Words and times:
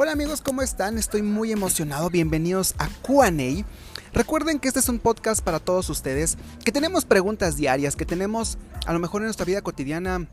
Hola 0.00 0.12
amigos, 0.12 0.42
¿cómo 0.42 0.62
están? 0.62 0.96
Estoy 0.96 1.22
muy 1.22 1.50
emocionado. 1.50 2.08
Bienvenidos 2.08 2.76
a 2.78 2.88
QA. 3.02 3.32
Recuerden 4.12 4.60
que 4.60 4.68
este 4.68 4.78
es 4.78 4.88
un 4.88 5.00
podcast 5.00 5.42
para 5.42 5.58
todos 5.58 5.90
ustedes, 5.90 6.38
que 6.64 6.70
tenemos 6.70 7.04
preguntas 7.04 7.56
diarias, 7.56 7.96
que 7.96 8.06
tenemos 8.06 8.58
a 8.86 8.92
lo 8.92 9.00
mejor 9.00 9.22
en 9.22 9.24
nuestra 9.24 9.44
vida 9.44 9.60
cotidiana 9.60 10.28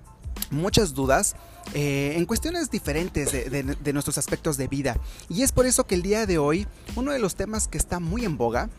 muchas 0.51 0.93
dudas 0.93 1.35
eh, 1.73 2.13
en 2.15 2.27
cuestiones 2.27 2.69
diferentes 2.69 3.31
de, 3.31 3.93
nuestros 3.93 4.19
aspectos 4.19 4.57
de 4.57 4.67
vida. 4.67 4.97
Y 5.29 5.41
es 5.41 5.51
por 5.51 5.65
eso 5.65 5.87
que 5.87 5.95
el 5.95 6.03
día 6.03 6.27
de 6.27 6.37
hoy, 6.37 6.67
uno 6.95 7.11
de 7.11 7.17
los 7.17 7.33
temas 7.33 7.67
que 7.67 7.79
está 7.79 7.99
muy 7.99 8.23
en 8.23 8.37
boga, 8.37 8.69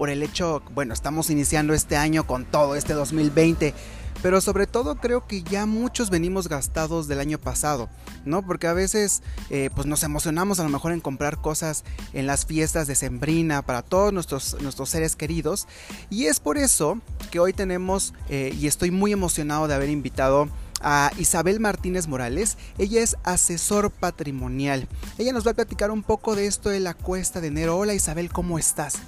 por 0.00 0.08
el 0.08 0.22
hecho, 0.22 0.62
bueno, 0.72 0.94
estamos 0.94 1.28
iniciando 1.28 1.74
este 1.74 1.94
año 1.94 2.26
con 2.26 2.46
todo, 2.46 2.74
este 2.74 2.94
2020, 2.94 3.74
pero 4.22 4.40
sobre 4.40 4.66
todo 4.66 4.94
creo 4.94 5.26
que 5.26 5.42
ya 5.42 5.66
muchos 5.66 6.08
venimos 6.08 6.48
gastados 6.48 7.06
del 7.06 7.20
año 7.20 7.36
pasado, 7.36 7.90
¿no? 8.24 8.40
Porque 8.40 8.66
a 8.66 8.72
veces 8.72 9.22
eh, 9.50 9.68
pues 9.74 9.86
nos 9.86 10.02
emocionamos 10.02 10.58
a 10.58 10.62
lo 10.62 10.70
mejor 10.70 10.92
en 10.92 11.00
comprar 11.00 11.42
cosas 11.42 11.84
en 12.14 12.26
las 12.26 12.46
fiestas 12.46 12.86
de 12.86 12.94
Sembrina 12.94 13.60
para 13.60 13.82
todos 13.82 14.10
nuestros, 14.10 14.56
nuestros 14.62 14.88
seres 14.88 15.16
queridos. 15.16 15.68
Y 16.08 16.28
es 16.28 16.40
por 16.40 16.56
eso 16.56 16.98
que 17.30 17.38
hoy 17.38 17.52
tenemos, 17.52 18.14
eh, 18.30 18.56
y 18.58 18.68
estoy 18.68 18.90
muy 18.90 19.12
emocionado 19.12 19.68
de 19.68 19.74
haber 19.74 19.90
invitado 19.90 20.48
a 20.80 21.12
Isabel 21.18 21.60
Martínez 21.60 22.08
Morales. 22.08 22.56
Ella 22.78 23.02
es 23.02 23.18
asesor 23.22 23.90
patrimonial. 23.90 24.88
Ella 25.18 25.34
nos 25.34 25.46
va 25.46 25.50
a 25.50 25.54
platicar 25.56 25.90
un 25.90 26.02
poco 26.02 26.36
de 26.36 26.46
esto 26.46 26.70
de 26.70 26.80
la 26.80 26.94
cuesta 26.94 27.42
de 27.42 27.48
enero. 27.48 27.76
Hola 27.76 27.92
Isabel, 27.92 28.32
¿cómo 28.32 28.58
estás? 28.58 29.00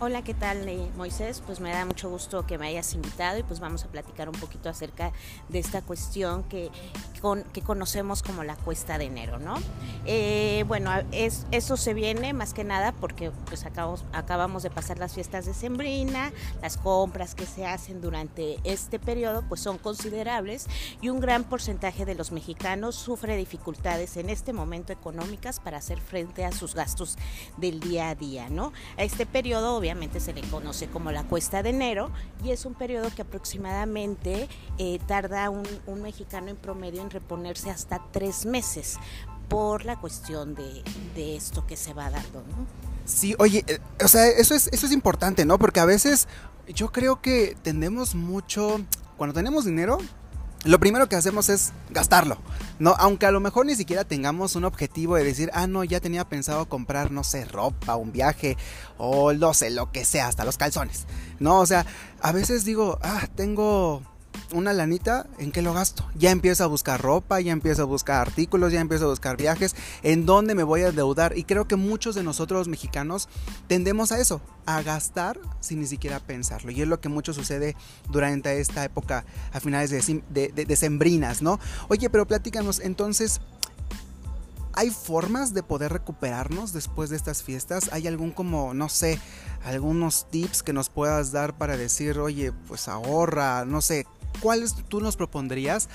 Hola, 0.00 0.22
¿qué 0.22 0.32
tal 0.32 0.68
eh, 0.68 0.88
Moisés? 0.96 1.42
Pues 1.44 1.58
me 1.58 1.72
da 1.72 1.84
mucho 1.84 2.08
gusto 2.08 2.46
que 2.46 2.56
me 2.56 2.68
hayas 2.68 2.94
invitado 2.94 3.36
y 3.36 3.42
pues 3.42 3.58
vamos 3.58 3.82
a 3.82 3.88
platicar 3.88 4.28
un 4.28 4.36
poquito 4.36 4.68
acerca 4.68 5.10
de 5.48 5.58
esta 5.58 5.82
cuestión 5.82 6.44
que, 6.44 6.70
que 7.52 7.62
conocemos 7.62 8.22
como 8.22 8.44
la 8.44 8.54
cuesta 8.54 8.96
de 8.96 9.06
enero, 9.06 9.40
¿no? 9.40 9.56
Eh, 10.06 10.64
bueno, 10.68 10.92
es, 11.10 11.48
eso 11.50 11.76
se 11.76 11.94
viene 11.94 12.32
más 12.32 12.54
que 12.54 12.62
nada 12.62 12.92
porque 12.92 13.32
pues 13.46 13.66
acabamos, 13.66 14.04
acabamos 14.12 14.62
de 14.62 14.70
pasar 14.70 15.00
las 15.00 15.14
fiestas 15.14 15.46
de 15.46 15.52
Sembrina, 15.52 16.30
las 16.62 16.76
compras 16.76 17.34
que 17.34 17.44
se 17.44 17.66
hacen 17.66 18.00
durante 18.00 18.60
este 18.62 19.00
periodo 19.00 19.42
pues 19.48 19.60
son 19.60 19.78
considerables 19.78 20.68
y 21.02 21.08
un 21.08 21.18
gran 21.18 21.42
porcentaje 21.42 22.04
de 22.04 22.14
los 22.14 22.30
mexicanos 22.30 22.94
sufre 22.94 23.36
dificultades 23.36 24.16
en 24.16 24.30
este 24.30 24.52
momento 24.52 24.92
económicas 24.92 25.58
para 25.58 25.78
hacer 25.78 26.00
frente 26.00 26.44
a 26.44 26.52
sus 26.52 26.76
gastos 26.76 27.16
del 27.56 27.80
día 27.80 28.10
a 28.10 28.14
día, 28.14 28.48
¿no? 28.48 28.72
Este 28.96 29.26
periodo 29.26 29.74
obviamente 29.74 29.87
se 30.20 30.32
le 30.32 30.42
conoce 30.42 30.88
como 30.88 31.12
la 31.12 31.24
cuesta 31.24 31.62
de 31.62 31.70
enero 31.70 32.10
y 32.44 32.50
es 32.50 32.66
un 32.66 32.74
periodo 32.74 33.08
que 33.14 33.22
aproximadamente 33.22 34.48
eh, 34.78 34.98
tarda 35.06 35.48
un, 35.50 35.66
mexicano 36.02 36.48
en 36.48 36.56
promedio 36.56 37.00
en 37.00 37.10
reponerse 37.10 37.70
hasta 37.70 38.00
tres 38.12 38.44
meses 38.44 38.98
por 39.48 39.84
la 39.84 39.98
cuestión 39.98 40.54
de, 40.54 41.36
esto 41.36 41.66
que 41.66 41.76
se 41.76 41.94
va 41.94 42.10
dando, 42.10 42.40
¿no? 42.40 42.66
Sí, 43.06 43.34
oye, 43.38 43.64
eh, 43.66 43.78
o 44.04 44.08
sea, 44.08 44.26
eso 44.26 44.54
es, 44.54 44.68
eso 44.72 44.86
es 44.86 44.92
importante, 44.92 45.46
¿no? 45.46 45.58
Porque 45.58 45.80
a 45.80 45.86
veces 45.86 46.28
yo 46.66 46.92
creo 46.92 47.22
que 47.22 47.56
tendemos 47.62 48.14
mucho, 48.14 48.80
cuando 49.16 49.34
tenemos 49.34 49.64
dinero, 49.64 49.98
lo 50.64 50.80
primero 50.80 51.08
que 51.08 51.16
hacemos 51.16 51.48
es 51.48 51.72
gastarlo, 51.90 52.38
¿no? 52.78 52.94
Aunque 52.98 53.26
a 53.26 53.30
lo 53.30 53.40
mejor 53.40 53.66
ni 53.66 53.76
siquiera 53.76 54.04
tengamos 54.04 54.56
un 54.56 54.64
objetivo 54.64 55.16
de 55.16 55.24
decir, 55.24 55.50
ah, 55.54 55.66
no, 55.66 55.84
ya 55.84 56.00
tenía 56.00 56.28
pensado 56.28 56.68
comprar, 56.68 57.10
no 57.10 57.22
sé, 57.24 57.44
ropa, 57.44 57.96
un 57.96 58.12
viaje, 58.12 58.56
o 58.96 59.32
no 59.32 59.54
sé, 59.54 59.70
lo 59.70 59.92
que 59.92 60.04
sea, 60.04 60.26
hasta 60.26 60.44
los 60.44 60.58
calzones, 60.58 61.06
¿no? 61.38 61.60
O 61.60 61.66
sea, 61.66 61.86
a 62.20 62.32
veces 62.32 62.64
digo, 62.64 62.98
ah, 63.02 63.28
tengo 63.34 64.02
una 64.52 64.72
lanita, 64.72 65.26
¿en 65.38 65.52
qué 65.52 65.62
lo 65.62 65.72
gasto? 65.72 66.04
Ya 66.14 66.30
empiezo 66.30 66.64
a 66.64 66.66
buscar 66.66 67.00
ropa, 67.00 67.40
ya 67.40 67.52
empiezo 67.52 67.82
a 67.82 67.86
buscar 67.86 68.20
artículos, 68.20 68.72
ya 68.72 68.80
empiezo 68.80 69.06
a 69.06 69.08
buscar 69.08 69.36
viajes, 69.36 69.74
¿en 70.02 70.26
dónde 70.26 70.54
me 70.54 70.62
voy 70.62 70.82
a 70.82 70.88
endeudar? 70.88 71.36
Y 71.36 71.44
creo 71.44 71.68
que 71.68 71.76
muchos 71.76 72.14
de 72.14 72.22
nosotros 72.22 72.60
los 72.60 72.68
mexicanos 72.68 73.28
tendemos 73.66 74.12
a 74.12 74.18
eso, 74.18 74.40
a 74.66 74.82
gastar 74.82 75.38
sin 75.60 75.80
ni 75.80 75.86
siquiera 75.86 76.20
pensarlo. 76.20 76.70
Y 76.70 76.82
es 76.82 76.88
lo 76.88 77.00
que 77.00 77.08
mucho 77.08 77.32
sucede 77.32 77.76
durante 78.10 78.60
esta 78.60 78.84
época 78.84 79.24
a 79.52 79.60
finales 79.60 79.90
de, 79.90 80.52
de, 80.52 80.76
sembrinas, 80.76 81.42
¿no? 81.42 81.58
Oye, 81.88 82.10
pero 82.10 82.26
platícanos, 82.26 82.80
entonces, 82.80 83.40
¿Hay 84.74 84.90
formas 84.90 85.54
de 85.54 85.64
poder 85.64 85.92
recuperarnos 85.92 86.72
después 86.72 87.10
de 87.10 87.16
estas 87.16 87.42
fiestas? 87.42 87.90
¿Hay 87.92 88.06
algún 88.06 88.30
como, 88.30 88.74
no 88.74 88.88
sé, 88.88 89.18
algunos 89.64 90.30
tips 90.30 90.62
que 90.62 90.72
nos 90.72 90.88
puedas 90.88 91.32
dar 91.32 91.58
para 91.58 91.76
decir, 91.76 92.16
oye, 92.20 92.52
pues 92.52 92.86
ahorra, 92.86 93.64
no 93.64 93.80
sé, 93.80 94.06
¿cuáles 94.40 94.74
tú 94.88 95.00
nos 95.00 95.16
propondrías 95.16 95.88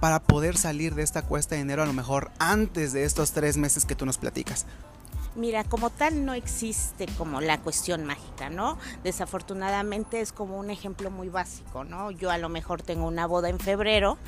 para 0.00 0.20
poder 0.20 0.56
salir 0.56 0.94
de 0.94 1.02
esta 1.02 1.22
cuesta 1.22 1.54
de 1.54 1.62
dinero 1.62 1.82
a 1.82 1.86
lo 1.86 1.92
mejor 1.92 2.30
antes 2.38 2.92
de 2.92 3.04
estos 3.04 3.32
tres 3.32 3.56
meses 3.56 3.84
que 3.84 3.94
tú 3.94 4.06
nos 4.06 4.18
platicas? 4.18 4.66
Mira, 5.34 5.62
como 5.62 5.90
tal 5.90 6.24
no 6.24 6.34
existe 6.34 7.06
como 7.16 7.40
la 7.40 7.60
cuestión 7.60 8.04
mágica, 8.04 8.50
¿no? 8.50 8.76
Desafortunadamente 9.04 10.20
es 10.20 10.32
como 10.32 10.58
un 10.58 10.70
ejemplo 10.70 11.10
muy 11.10 11.28
básico, 11.28 11.84
¿no? 11.84 12.10
Yo 12.10 12.30
a 12.30 12.38
lo 12.38 12.48
mejor 12.48 12.82
tengo 12.82 13.06
una 13.06 13.26
boda 13.26 13.48
en 13.48 13.60
febrero, 13.60 14.18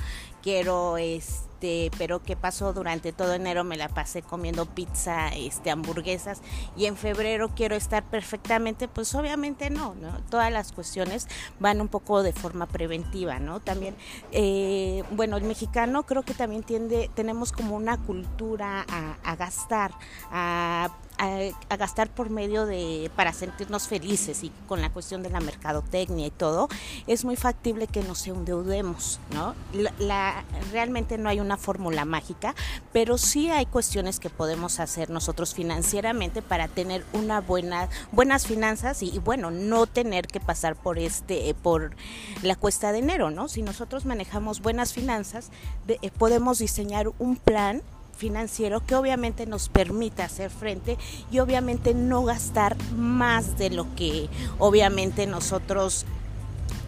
quiero 0.41 0.99
este, 0.99 1.50
pero 1.99 2.23
¿qué 2.23 2.37
pasó? 2.37 2.73
Durante 2.73 3.13
todo 3.13 3.35
enero 3.35 3.65
me 3.65 3.77
la 3.77 3.89
pasé 3.89 4.23
comiendo 4.23 4.67
pizza, 4.67 5.29
este, 5.29 5.71
hamburguesas 5.71 6.41
y 6.77 6.87
en 6.87 6.97
febrero 6.97 7.51
quiero 7.55 7.77
estar 7.77 8.03
perfectamente, 8.05 8.89
pues 8.89 9.15
obviamente 9.15 9.71
no. 9.71 9.95
Todas 10.31 10.53
las 10.53 10.73
cuestiones 10.73 11.29
van 11.59 11.81
un 11.81 11.89
poco 11.89 12.23
de 12.23 12.33
forma 12.33 12.67
preventiva, 12.67 13.39
¿no? 13.39 13.61
También, 13.61 13.95
eh, 14.33 15.05
bueno, 15.11 15.37
el 15.37 15.45
mexicano 15.45 16.05
creo 16.05 16.23
que 16.23 16.35
también 16.35 16.63
tiende, 16.63 17.11
tenemos 17.15 17.53
como 17.53 17.77
una 17.77 17.99
cultura 17.99 18.85
a 19.25 19.37
gastar, 19.37 19.93
a 20.31 20.91
a, 21.21 21.77
gastar 21.77 22.09
por 22.09 22.31
medio 22.31 22.65
de, 22.65 23.11
para 23.15 23.33
sentirnos 23.33 23.89
felices 23.89 24.43
y 24.43 24.51
con 24.67 24.81
la 24.81 24.91
cuestión 24.91 25.23
de 25.23 25.29
la 25.29 25.41
mercadotecnia 25.41 26.27
y 26.27 26.31
todo, 26.31 26.69
es 27.07 27.25
muy 27.25 27.37
factible 27.37 27.87
que 27.87 28.03
nos 28.03 28.27
endeudemos, 28.27 29.21
¿no? 29.35 29.55
La, 29.99 30.45
realmente 30.73 31.19
no 31.19 31.29
hay 31.29 31.41
una 31.41 31.59
fórmula 31.59 32.07
mágica, 32.07 32.55
pero 32.93 33.19
sí 33.19 33.51
hay 33.51 33.67
cuestiones 33.67 34.19
que 34.19 34.31
podemos 34.31 34.81
hacer 34.81 35.11
nosotros 35.11 35.55
financieramente 35.55 36.41
para 36.41 36.69
tener 36.69 37.05
una 37.13 37.41
buena, 37.41 37.89
buenas 38.13 38.47
finanzas 38.47 39.03
y, 39.03 39.19
bueno, 39.19 39.51
no 39.51 39.87
tener 39.87 40.27
que 40.27 40.41
pasar 40.41 40.75
por 40.75 40.99
este, 40.99 41.55
por 41.55 41.95
la 42.43 42.57
cuesta 42.57 42.93
de 42.93 42.99
enero, 43.01 43.31
¿no? 43.31 43.49
Si 43.49 43.61
nosotros 43.61 44.07
manejamos 44.07 44.63
buenas 44.63 44.95
finanzas, 44.95 45.51
eh, 45.89 46.11
podemos 46.17 46.59
diseñar 46.59 47.11
un 47.19 47.37
plan 47.37 47.83
financiero 48.21 48.85
que 48.85 48.95
obviamente 48.95 49.47
nos 49.47 49.71
permita 49.71 50.25
hacer 50.25 50.51
frente 50.51 50.99
y 51.33 51.39
obviamente 51.39 51.95
no 51.95 52.23
gastar 52.23 52.77
más 52.95 53.57
de 53.57 53.71
lo 53.71 53.87
que 53.97 54.29
obviamente 54.59 55.27
nosotros 55.27 56.05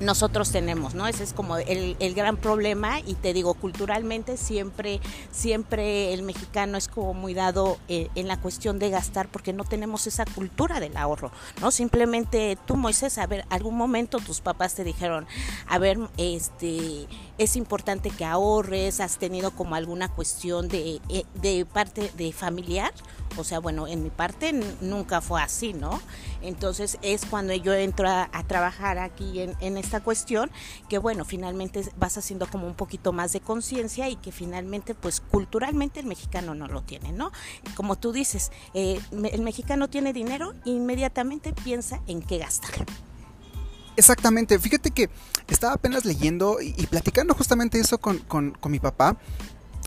nosotros 0.02 0.50
tenemos, 0.50 0.94
¿no? 0.94 1.06
Ese 1.06 1.24
es 1.24 1.32
como 1.32 1.56
el, 1.56 2.14
gran 2.14 2.36
problema 2.36 3.00
y 3.00 3.14
te 3.14 3.32
digo, 3.32 3.54
culturalmente 3.54 4.36
siempre, 4.36 5.00
siempre 5.30 6.12
el 6.12 6.22
mexicano 6.22 6.76
es 6.76 6.88
como 6.88 7.14
muy 7.14 7.32
dado 7.32 7.78
eh, 7.88 8.08
en 8.14 8.28
la 8.28 8.38
cuestión 8.38 8.78
de 8.78 8.90
gastar 8.90 9.28
porque 9.28 9.52
no 9.52 9.64
tenemos 9.64 10.06
esa 10.06 10.24
cultura 10.24 10.80
del 10.80 10.96
ahorro, 10.96 11.30
¿no? 11.60 11.70
Simplemente 11.70 12.58
tú, 12.66 12.76
Moisés, 12.76 13.16
a 13.18 13.26
ver, 13.26 13.46
algún 13.48 13.76
momento 13.76 14.18
tus 14.18 14.40
papás 14.40 14.74
te 14.74 14.84
dijeron, 14.84 15.26
a 15.68 15.78
ver, 15.78 15.98
este, 16.16 17.06
es 17.38 17.56
importante 17.56 18.10
que 18.10 18.24
ahorres, 18.24 19.00
has 19.00 19.18
tenido 19.18 19.52
como 19.52 19.74
alguna 19.74 20.08
cuestión 20.08 20.68
de, 20.68 21.00
eh, 21.08 21.24
de 21.34 21.64
parte 21.64 22.12
de 22.16 22.32
familiar, 22.32 22.92
o 23.36 23.44
sea, 23.44 23.58
bueno, 23.58 23.86
en 23.86 24.02
mi 24.02 24.10
parte 24.10 24.52
nunca 24.80 25.20
fue 25.20 25.42
así, 25.42 25.72
¿no? 25.72 26.00
Entonces 26.42 26.98
es 27.02 27.24
cuando 27.24 27.54
yo 27.54 27.72
entro 27.74 28.08
a, 28.08 28.28
trabajar 28.46 28.98
aquí 28.98 29.40
en, 29.40 29.76
esta 29.76 30.00
cuestión 30.00 30.50
que, 30.88 30.98
bueno, 30.98 31.24
finalmente 31.24 31.82
vas 31.96 32.18
haciendo 32.18 32.46
como 32.46 32.66
un 32.66 32.74
poquito 32.74 33.12
más 33.12 33.32
de 33.32 33.40
conciencia 33.40 34.08
y 34.08 34.16
que 34.16 34.32
finalmente, 34.32 34.94
pues 34.94 35.20
culturalmente 35.20 36.00
el 36.00 36.06
mexicano 36.06 36.54
no 36.54 36.66
lo 36.66 36.82
tiene, 36.82 37.12
¿no? 37.12 37.30
Como 37.76 37.96
tú 37.96 38.12
dices, 38.12 38.50
eh, 38.74 39.00
el 39.12 39.42
mexicano 39.42 39.88
tiene 39.88 40.12
dinero, 40.12 40.54
inmediatamente 40.64 41.52
piensa 41.52 42.00
en 42.06 42.20
qué 42.20 42.38
gastar. 42.38 42.86
Exactamente, 43.96 44.58
fíjate 44.58 44.90
que 44.90 45.10
estaba 45.48 45.74
apenas 45.74 46.04
leyendo 46.04 46.58
y, 46.60 46.86
platicando 46.86 47.34
justamente 47.34 47.78
eso 47.78 47.98
con, 47.98 48.18
con 48.18 48.70
mi 48.70 48.80
papá 48.80 49.16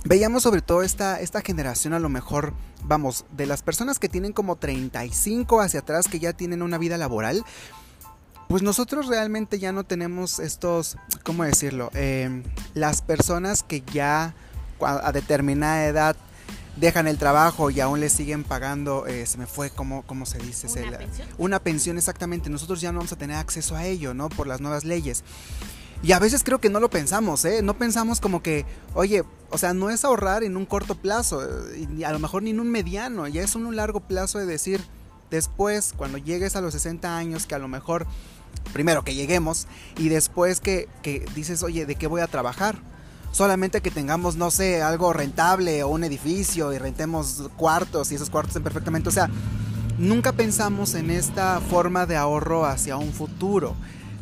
veíamos 0.05 0.43
sobre 0.43 0.61
todo 0.61 0.83
esta, 0.83 1.19
esta 1.19 1.41
generación 1.41 1.93
a 1.93 1.99
lo 1.99 2.09
mejor, 2.09 2.53
vamos, 2.83 3.25
de 3.31 3.45
las 3.45 3.61
personas 3.61 3.99
que 3.99 4.07
tienen 4.07 4.31
como 4.31 4.55
35 4.55 5.59
hacia 5.59 5.81
atrás, 5.81 6.07
que 6.07 6.19
ya 6.19 6.33
tienen 6.33 6.61
una 6.61 6.77
vida 6.77 6.97
laboral, 6.97 7.43
pues 8.47 8.61
nosotros 8.61 9.07
realmente 9.07 9.59
ya 9.59 9.71
no 9.71 9.83
tenemos 9.83 10.39
estos, 10.39 10.97
¿cómo 11.23 11.43
decirlo? 11.43 11.89
Em, 11.93 12.43
las 12.75 13.01
personas 13.01 13.63
que 13.63 13.81
ya 13.81 14.35
a 14.79 15.11
determinada 15.11 15.85
edad 15.85 16.15
dejan 16.75 17.07
el 17.07 17.17
trabajo 17.17 17.69
y 17.69 17.79
aún 17.79 18.01
le 18.01 18.09
siguen 18.09 18.43
pagando, 18.43 19.07
eh, 19.07 19.25
se 19.25 19.37
me 19.37 19.47
fue, 19.47 19.69
¿cómo, 19.69 20.03
cómo 20.03 20.25
se 20.25 20.37
dice? 20.39 20.67
¿Una 20.67 20.97
pensión? 20.97 21.27
Una 21.37 21.59
pensión 21.59 21.97
exactamente, 21.97 22.49
nosotros 22.49 22.81
ya 22.81 22.91
no 22.91 22.99
vamos 22.99 23.13
a 23.13 23.17
tener 23.17 23.37
acceso 23.37 23.75
a 23.75 23.85
ello, 23.85 24.13
¿no? 24.13 24.29
Por 24.29 24.45
las 24.47 24.61
nuevas 24.61 24.83
leyes. 24.83 25.23
Y 26.05 26.11
a 26.11 26.19
veces 26.19 26.43
creo 26.43 26.59
que 26.59 26.69
no 26.69 26.79
lo 26.79 26.91
pensamos, 26.91 27.45
¿eh? 27.45 27.63
No 27.63 27.79
pensamos 27.79 28.21
como 28.21 28.43
que, 28.43 28.63
oye, 28.93 29.23
o 29.49 29.57
sea, 29.57 29.73
no 29.73 29.89
es 29.89 30.05
ahorrar 30.05 30.43
en 30.43 30.55
un 30.55 30.67
corto 30.67 30.93
plazo, 30.93 31.41
eh, 31.43 32.05
a 32.05 32.11
lo 32.11 32.19
mejor 32.19 32.43
ni 32.43 32.51
en 32.51 32.59
un 32.59 32.69
mediano, 32.69 33.27
ya 33.27 33.41
es 33.41 33.55
un 33.55 33.75
largo 33.75 34.01
plazo 34.01 34.37
de 34.37 34.45
decir, 34.45 34.85
después, 35.31 35.95
cuando 35.97 36.19
llegues 36.19 36.55
a 36.55 36.61
los 36.61 36.73
60 36.73 37.17
años, 37.17 37.47
que 37.47 37.55
a 37.55 37.57
lo 37.57 37.67
mejor, 37.67 38.05
primero 38.71 39.03
que 39.03 39.15
lleguemos, 39.15 39.65
y 39.97 40.09
después 40.09 40.59
que, 40.59 40.87
que 41.01 41.25
dices, 41.33 41.63
oye, 41.63 41.87
¿de 41.87 41.95
qué 41.95 42.05
voy 42.05 42.21
a 42.21 42.27
trabajar? 42.27 42.75
solamente 43.31 43.81
que 43.81 43.91
tengamos, 43.91 44.37
no 44.37 44.49
sé, 44.49 44.81
algo 44.81 45.11
rentable 45.11 45.83
o 45.83 45.89
un 45.89 46.05
edificio 46.05 46.71
y 46.71 46.77
rentemos 46.77 47.49
cuartos 47.57 48.13
y 48.13 48.15
esos 48.15 48.29
cuartos 48.29 48.51
estén 48.51 48.63
perfectamente. 48.63 49.09
O 49.09 49.11
sea, 49.11 49.29
nunca 49.97 50.31
pensamos 50.31 50.95
en 50.95 51.11
esta 51.11 51.59
forma 51.59 52.05
de 52.05 52.15
ahorro 52.15 52.65
hacia 52.65 52.95
un 52.95 53.11
futuro. 53.11 53.75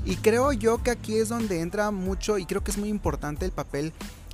Y 0.06 0.18
creo 0.18 0.52
yo 0.52 0.84
que 0.84 0.92
aquí 0.92 1.18
es 1.18 1.30
donde 1.30 1.62
entra 1.62 1.92
mucho 1.92 2.38
y 2.38 2.46
creo 2.46 2.64
que 2.64 2.72
es 2.72 2.78
muy 2.78 2.90
importante 2.90 3.46
el 3.46 3.52
papel 3.52 3.94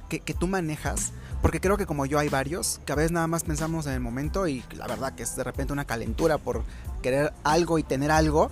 que, 0.10 0.34
tú 0.34 0.48
manejas. 0.48 1.12
Porque 1.42 1.62
creo 1.62 1.78
que 1.78 1.86
como 1.86 2.06
yo 2.06 2.20
hay 2.20 2.28
varios, 2.28 2.82
que 2.86 2.92
a 2.92 2.96
veces 2.96 3.12
nada 3.12 3.28
más 3.28 3.44
pensamos 3.44 3.86
en 3.86 3.94
el 3.94 4.00
momento 4.02 4.48
y 4.48 4.64
la 4.76 4.88
verdad 4.88 5.14
que 5.14 5.24
es 5.24 5.36
de 5.36 5.44
repente 5.44 5.72
una 5.72 5.86
calentura 5.86 6.38
por 6.38 6.64
querer 7.02 7.32
algo 7.44 7.80
y 7.80 7.84
tener 7.84 8.12
algo. 8.12 8.50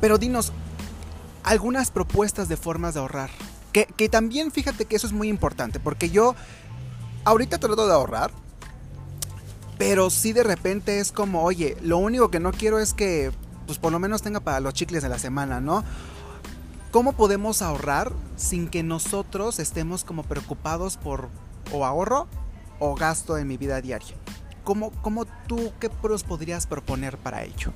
Pero 0.00 0.16
dinos 0.16 0.52
algunas 1.42 1.90
propuestas 1.90 2.48
de 2.48 2.56
formas 2.56 2.94
de 2.94 3.00
ahorrar. 3.00 3.30
Que, 3.72 4.08
también 4.08 4.50
fíjate 4.50 4.86
que 4.86 4.96
eso 4.96 5.06
es 5.06 5.12
muy 5.12 5.28
importante, 5.28 5.78
porque 5.78 6.10
yo 6.10 6.34
ahorita 7.24 7.58
trato 7.58 7.86
de 7.86 7.92
ahorrar, 7.92 8.32
pero 9.78 10.10
sí 10.10 10.32
de 10.32 10.42
repente 10.42 10.98
es 10.98 11.12
como, 11.12 11.44
oye, 11.44 11.76
lo 11.82 11.98
único 11.98 12.28
que 12.28 12.40
no 12.40 12.50
quiero 12.50 12.80
es 12.80 12.92
que, 12.92 13.30
pues 13.66 13.78
por 13.78 13.92
lo 13.92 14.00
menos 14.00 14.20
tenga 14.20 14.40
para 14.40 14.58
los 14.58 14.74
chicles 14.74 15.04
de 15.04 15.08
la 15.08 15.18
semana, 15.20 15.60
¿no? 15.60 15.84
¿Cómo 16.90 17.12
podemos 17.12 17.60
ahorrar 17.60 18.12
sin 18.36 18.66
que 18.66 18.82
nosotros 18.82 19.58
estemos 19.58 20.04
como 20.04 20.22
preocupados 20.22 20.96
por 20.96 21.28
o 21.70 21.84
ahorro 21.84 22.28
o 22.78 22.94
gasto 22.94 23.36
en 23.36 23.46
mi 23.46 23.58
vida 23.58 23.82
diaria? 23.82 24.16
¿Cómo, 24.64 24.90
cómo 25.02 25.26
tú 25.46 25.70
qué 25.80 25.90
pros 25.90 26.24
podrías 26.24 26.66
proponer 26.66 27.18
para 27.18 27.44
ello? 27.44 27.72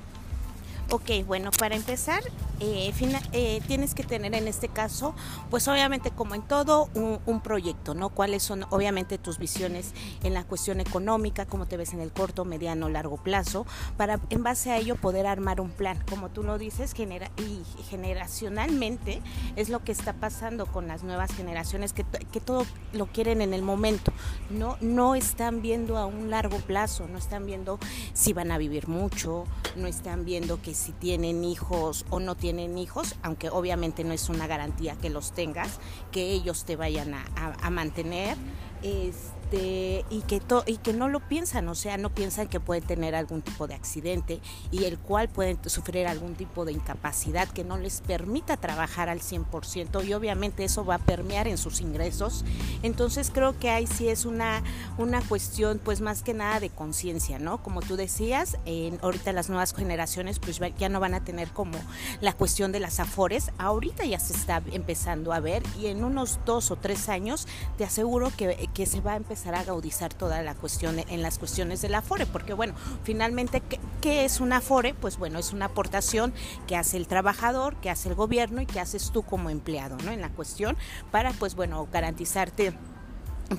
Ok, 0.94 1.24
bueno, 1.26 1.50
para 1.52 1.74
empezar, 1.74 2.22
eh, 2.60 2.92
eh, 3.32 3.62
tienes 3.66 3.94
que 3.94 4.04
tener 4.04 4.34
en 4.34 4.46
este 4.46 4.68
caso, 4.68 5.14
pues 5.48 5.66
obviamente 5.66 6.10
como 6.10 6.34
en 6.34 6.42
todo, 6.42 6.90
un, 6.94 7.40
proyecto, 7.40 7.94
¿no? 7.94 8.10
¿Cuáles 8.10 8.42
son 8.42 8.66
obviamente 8.68 9.16
tus 9.16 9.38
visiones 9.38 9.94
en 10.22 10.34
la 10.34 10.44
cuestión 10.44 10.80
económica, 10.80 11.46
cómo 11.46 11.64
te 11.64 11.78
ves 11.78 11.94
en 11.94 12.00
el 12.00 12.12
corto, 12.12 12.44
mediano, 12.44 12.90
largo 12.90 13.16
plazo, 13.16 13.64
para 13.96 14.20
en 14.28 14.42
base 14.42 14.70
a 14.70 14.76
ello 14.76 14.96
poder 14.96 15.26
armar 15.26 15.62
un 15.62 15.70
plan, 15.70 15.98
como 16.10 16.28
tú 16.28 16.42
lo 16.42 16.58
dices, 16.58 16.92
genera, 16.92 17.30
y 17.38 17.62
generacionalmente 17.88 19.22
es 19.56 19.70
lo 19.70 19.82
que 19.82 19.92
está 19.92 20.12
pasando 20.12 20.66
con 20.66 20.88
las 20.88 21.04
nuevas 21.04 21.32
generaciones, 21.32 21.94
que, 21.94 22.04
que 22.04 22.40
todo 22.40 22.66
lo 22.92 23.06
quieren 23.06 23.40
en 23.40 23.54
el 23.54 23.62
momento, 23.62 24.12
no, 24.50 24.76
no 24.82 25.14
están 25.14 25.62
viendo 25.62 25.96
a 25.96 26.04
un 26.04 26.28
largo 26.28 26.58
plazo, 26.58 27.08
no 27.08 27.16
están 27.16 27.46
viendo 27.46 27.78
si 28.12 28.34
van 28.34 28.52
a 28.52 28.58
vivir 28.58 28.88
mucho, 28.88 29.46
no 29.74 29.86
están 29.86 30.26
viendo 30.26 30.60
que 30.60 30.74
si 30.82 30.92
tienen 30.92 31.44
hijos 31.44 32.04
o 32.10 32.18
no 32.18 32.34
tienen 32.34 32.76
hijos, 32.76 33.14
aunque 33.22 33.50
obviamente 33.50 34.02
no 34.02 34.12
es 34.12 34.28
una 34.28 34.48
garantía 34.48 34.96
que 34.96 35.10
los 35.10 35.32
tengas, 35.32 35.78
que 36.10 36.32
ellos 36.32 36.64
te 36.64 36.74
vayan 36.76 37.14
a, 37.14 37.70
mantener. 37.70 38.36
Este, 38.82 39.41
este, 39.52 40.04
y, 40.10 40.20
que 40.22 40.40
y 40.66 40.76
que 40.78 40.92
no 40.92 41.08
lo 41.08 41.20
piensan, 41.20 41.68
o 41.68 41.74
sea, 41.74 41.98
no 41.98 42.10
piensan 42.10 42.48
que 42.48 42.58
pueden 42.58 42.84
tener 42.84 43.14
algún 43.14 43.42
tipo 43.42 43.66
de 43.66 43.74
accidente 43.74 44.40
y 44.70 44.84
el 44.84 44.98
cual 44.98 45.28
pueden 45.28 45.58
sufrir 45.66 46.06
algún 46.06 46.34
tipo 46.34 46.64
de 46.64 46.72
incapacidad 46.72 47.48
que 47.48 47.64
no 47.64 47.76
les 47.76 48.00
permita 48.00 48.56
trabajar 48.56 49.08
al 49.08 49.20
100% 49.20 50.04
y 50.06 50.14
obviamente 50.14 50.64
eso 50.64 50.84
va 50.84 50.96
a 50.96 50.98
permear 50.98 51.48
en 51.48 51.58
sus 51.58 51.80
ingresos. 51.80 52.44
Entonces 52.82 53.30
creo 53.32 53.58
que 53.58 53.70
ahí 53.70 53.86
sí 53.86 54.08
es 54.08 54.24
una, 54.24 54.62
una 54.96 55.20
cuestión 55.20 55.80
pues 55.82 56.00
más 56.00 56.22
que 56.22 56.34
nada 56.34 56.58
de 56.60 56.70
conciencia, 56.70 57.38
¿no? 57.38 57.62
Como 57.62 57.82
tú 57.82 57.96
decías, 57.96 58.56
ahorita 59.02 59.32
las 59.32 59.48
nuevas 59.50 59.74
generaciones 59.74 60.38
pues 60.38 60.60
ya 60.78 60.88
no 60.88 61.00
van 61.00 61.14
a 61.14 61.24
tener 61.24 61.50
como 61.50 61.78
la 62.20 62.32
cuestión 62.32 62.72
de 62.72 62.80
las 62.80 63.00
afores, 63.00 63.50
ahorita 63.58 64.04
ya 64.04 64.18
se 64.18 64.32
está 64.32 64.62
empezando 64.72 65.32
a 65.32 65.40
ver 65.40 65.62
y 65.78 65.88
en 65.88 66.04
unos 66.04 66.40
dos 66.46 66.70
o 66.70 66.76
tres 66.76 67.08
años 67.08 67.46
te 67.76 67.84
aseguro 67.84 68.32
que, 68.36 68.68
que 68.72 68.86
se 68.86 69.00
va 69.00 69.12
a 69.12 69.16
empezar 69.16 69.41
a 69.50 69.60
agudizar 69.60 70.14
toda 70.14 70.42
la 70.42 70.54
cuestión 70.54 70.98
en 70.98 71.22
las 71.22 71.38
cuestiones 71.38 71.82
del 71.82 71.94
Afore, 71.94 72.26
porque 72.26 72.54
bueno, 72.54 72.74
finalmente, 73.02 73.62
¿qué, 74.00 74.24
es 74.24 74.40
un 74.40 74.52
Afore? 74.52 74.94
Pues 74.94 75.18
bueno, 75.18 75.38
es 75.38 75.52
una 75.52 75.66
aportación 75.66 76.32
que 76.66 76.76
hace 76.76 76.96
el 76.96 77.06
trabajador, 77.06 77.76
que 77.76 77.90
hace 77.90 78.08
el 78.08 78.14
gobierno 78.14 78.62
y 78.62 78.66
que 78.66 78.80
haces 78.80 79.10
tú 79.10 79.22
como 79.22 79.50
empleado, 79.50 79.96
¿no? 80.04 80.12
En 80.12 80.20
la 80.20 80.30
cuestión 80.30 80.76
para, 81.10 81.32
pues 81.32 81.54
bueno, 81.54 81.88
garantizarte 81.92 82.72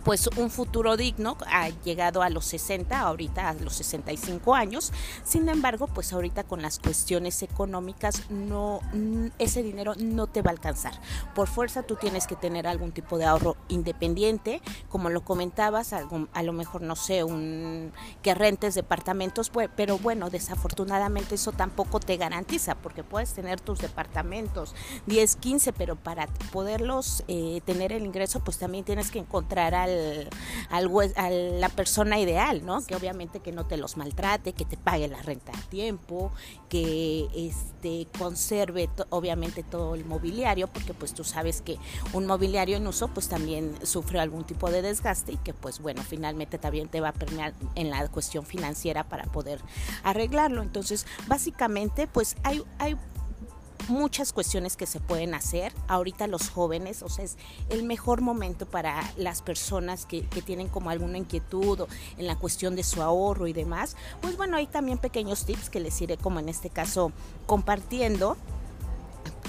pues 0.04 0.28
un 0.38 0.50
futuro 0.50 0.98
digno, 0.98 1.38
ha 1.48 1.70
llegado 1.70 2.22
a 2.22 2.30
los 2.30 2.46
60, 2.46 3.00
ahorita 3.00 3.50
a 3.50 3.54
los 3.54 3.76
65 3.76 4.56
años. 4.56 4.92
Sin 5.24 5.48
embargo, 5.50 5.88
pues 5.88 6.14
ahorita 6.14 6.44
con 6.44 6.62
las 6.62 6.80
cuestiones 6.80 7.42
económicas 7.44 8.24
no 8.30 8.82
ese 9.40 9.64
dinero 9.64 9.94
no 9.98 10.28
te 10.28 10.42
va 10.42 10.50
a 10.50 10.54
alcanzar. 10.54 10.94
Por 11.36 11.48
fuerza 11.48 11.84
tú 11.84 11.96
tienes 11.96 12.28
que 12.28 12.36
tener 12.36 12.68
algún 12.68 12.92
tipo 12.92 13.18
de 13.18 13.26
ahorro 13.26 13.56
independiente, 13.68 14.62
como 14.90 15.10
lo 15.10 15.24
comentabas, 15.24 15.94
a 15.94 16.44
lo 16.44 16.54
mejor 16.54 16.82
no 16.82 16.96
sé, 16.96 17.24
un 17.24 17.92
que 18.22 18.34
rentes 18.34 18.76
departamentos, 18.76 19.50
pues, 19.50 19.70
pero 19.76 19.98
bueno, 19.98 20.30
desafortunadamente 20.30 21.36
eso 21.36 21.52
tampoco 21.52 22.00
te 22.00 22.18
garantiza 22.18 22.76
porque 22.76 23.04
puedes 23.04 23.34
tener 23.34 23.60
tus 23.60 23.80
departamentos 23.80 24.76
10, 25.08 25.36
15, 25.36 25.74
pero 25.74 25.96
para 25.96 26.28
poderlos 26.52 27.24
eh, 27.28 27.62
tener 27.66 27.92
el 27.92 28.06
ingreso, 28.06 28.40
pues 28.40 28.58
también 28.58 28.84
tienes 28.84 29.12
que 29.12 29.20
encontrar 29.20 29.73
a 29.76 29.84
al, 30.70 30.92
a 31.16 31.30
la 31.30 31.70
persona 31.70 32.20
ideal, 32.20 32.66
¿no? 32.66 32.84
Que 32.86 32.96
obviamente 32.96 33.40
que 33.40 33.52
no 33.52 33.66
te 33.66 33.78
los 33.78 33.98
maltrate, 33.98 34.54
que 34.54 34.66
te 34.66 34.78
pague 34.78 35.08
la 35.08 35.22
renta 35.22 35.52
a 35.52 35.62
tiempo, 35.70 36.32
que 36.70 37.28
este 37.36 38.08
conserve 38.18 38.90
obviamente 39.10 39.64
todo 39.64 39.96
el 39.96 40.06
mobiliario, 40.06 40.68
porque 40.68 40.94
pues 40.94 41.14
tú 41.14 41.24
sabes 41.24 41.62
que 41.62 41.78
un 42.14 42.26
mobiliario 42.26 42.78
en 42.78 42.88
uso 42.88 43.08
pues 43.10 43.28
también 43.28 43.76
sufre 43.84 44.20
algún 44.20 44.44
tipo 44.44 44.70
de 44.72 44.82
desgaste 44.82 45.34
y 45.34 45.38
que 45.38 45.54
pues 45.54 45.80
bueno, 45.80 46.02
finalmente 46.04 46.58
también 46.58 46.88
te 46.90 47.02
va 47.02 47.10
a 47.10 47.14
permear 47.14 47.54
en 47.76 47.90
la 47.90 48.08
cuestión 48.08 48.46
financiera 48.46 49.04
para 49.04 49.26
poder 49.26 49.62
arreglarlo. 50.04 50.62
Entonces, 50.62 51.06
básicamente 51.28 52.08
pues 52.08 52.36
hay, 52.44 52.64
hay 52.80 52.96
muchas 53.88 54.34
cuestiones 54.34 54.76
que 54.76 54.86
se 54.86 55.00
pueden 55.00 55.34
hacer. 55.34 55.74
Ahorita 55.88 56.28
los 56.28 56.50
jóvenes, 56.50 57.04
o 57.04 57.10
sea, 57.10 57.26
es 57.26 57.38
el 57.70 57.84
mejor 57.84 58.22
momento 58.22 58.66
para 58.66 59.04
las 59.18 59.42
personas 59.42 60.06
que, 60.06 60.26
que 60.28 60.42
tienen 60.42 60.68
como 60.68 60.90
alguna 60.90 61.18
inquietud 61.18 61.88
en 62.18 62.28
la 62.28 62.38
cuestión 62.38 62.76
de 62.76 62.84
su 62.84 63.02
ahorro 63.02 63.48
y 63.48 63.54
demás. 63.54 63.96
Pues 64.22 64.38
bueno, 64.38 64.58
hay 64.58 64.68
también 64.68 64.98
pequeños 64.98 65.46
tips 65.46 65.70
que 65.70 65.80
les 65.80 66.00
iré 66.02 66.18
como 66.18 66.40
en 66.40 66.50
este 66.50 66.70
caso 66.70 67.12
compartiendo 67.46 68.38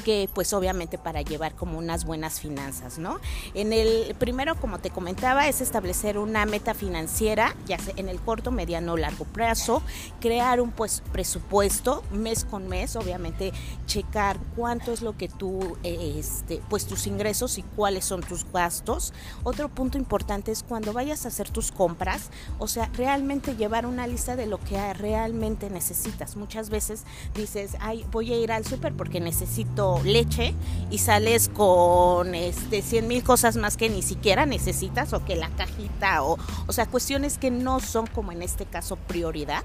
que 0.05 0.29
pues 0.33 0.53
obviamente 0.53 0.99
para 0.99 1.23
llevar 1.23 1.55
como 1.55 1.79
unas 1.79 2.05
buenas 2.05 2.41
finanzas, 2.41 2.99
¿no? 2.99 3.19
En 3.55 3.73
el 3.73 4.15
primero, 4.19 4.55
como 4.55 4.79
te 4.79 4.91
comentaba, 4.91 5.49
es 5.49 5.61
establecer 5.61 6.19
una 6.19 6.47
meta 6.47 6.75
financiera, 6.75 7.57
ya 7.67 7.79
sea 7.79 7.95
en 7.97 8.09
el 8.09 8.21
corto, 8.21 8.53
mediano 8.53 8.93
o 8.93 8.97
largo 8.97 9.25
plazo, 9.25 9.83
crear 10.21 10.61
un 10.61 10.71
pues 10.71 11.03
presupuesto 11.13 12.05
mes 12.13 12.45
con 12.45 12.69
mes, 12.69 12.97
obviamente 12.97 13.53
checar 13.87 14.39
cuánto 14.55 14.93
es 14.93 15.03
lo 15.03 15.17
que 15.17 15.29
tú, 15.29 15.77
este, 15.83 16.61
pues 16.69 16.87
tus 16.87 17.07
ingresos 17.07 17.59
y 17.59 17.63
cuáles 17.63 18.05
son 18.05 18.21
tus 18.21 18.45
gastos. 18.53 19.13
Otro 19.43 19.69
punto 19.69 19.99
importante 19.99 20.53
es 20.53 20.63
cuando 20.63 20.93
vayas 20.93 21.25
a 21.25 21.29
hacer 21.29 21.49
tus 21.49 21.73
compras, 21.73 22.31
o 22.59 22.69
sea, 22.69 22.91
realmente 22.95 23.57
llevar 23.57 23.87
una 23.87 24.07
lista 24.07 24.37
de 24.37 24.47
lo 24.47 24.59
que 24.59 24.93
realmente 24.95 25.71
necesitas. 25.71 26.37
Muchas 26.37 26.69
veces 26.69 27.05
dices, 27.35 27.77
ay, 27.81 28.05
voy 28.13 28.33
a 28.33 28.37
ir 28.37 28.53
al 28.53 28.67
súper 28.67 28.95
porque 28.95 29.21
necesito 29.21 29.94
leche 30.03 30.55
y 30.91 30.99
sales 30.99 31.49
con 31.49 32.35
este 32.35 32.83
100 32.83 33.09
mil 33.09 33.23
cosas 33.23 33.57
más 33.57 33.77
que 33.77 33.89
ni 33.89 34.03
siquiera 34.03 34.47
necesitas 34.47 35.13
o 35.13 35.25
que 35.25 35.37
la 35.37 35.49
cajita 35.51 36.23
o, 36.23 36.39
o 36.67 36.73
sea, 36.73 36.87
cuestiones 36.87 37.39
que 37.39 37.51
no 37.51 37.81
son 37.81 38.07
como 38.07 38.33
en 38.33 38.43
este 38.43 38.65
caso 38.67 38.97
prioridad 38.97 39.63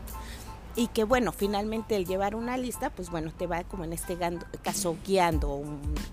y 0.80 0.88
que 0.88 1.04
bueno, 1.04 1.34
finalmente 1.34 1.98
el 1.98 2.06
llevar 2.06 2.36
una 2.36 2.56
lista, 2.56 2.90
pues 2.90 3.10
bueno, 3.10 3.34
te 3.38 3.48
va 3.48 3.66
como 3.66 3.84
en 3.84 3.92
este 3.92 4.18
caso 4.64 4.96
guiando, 5.06 5.62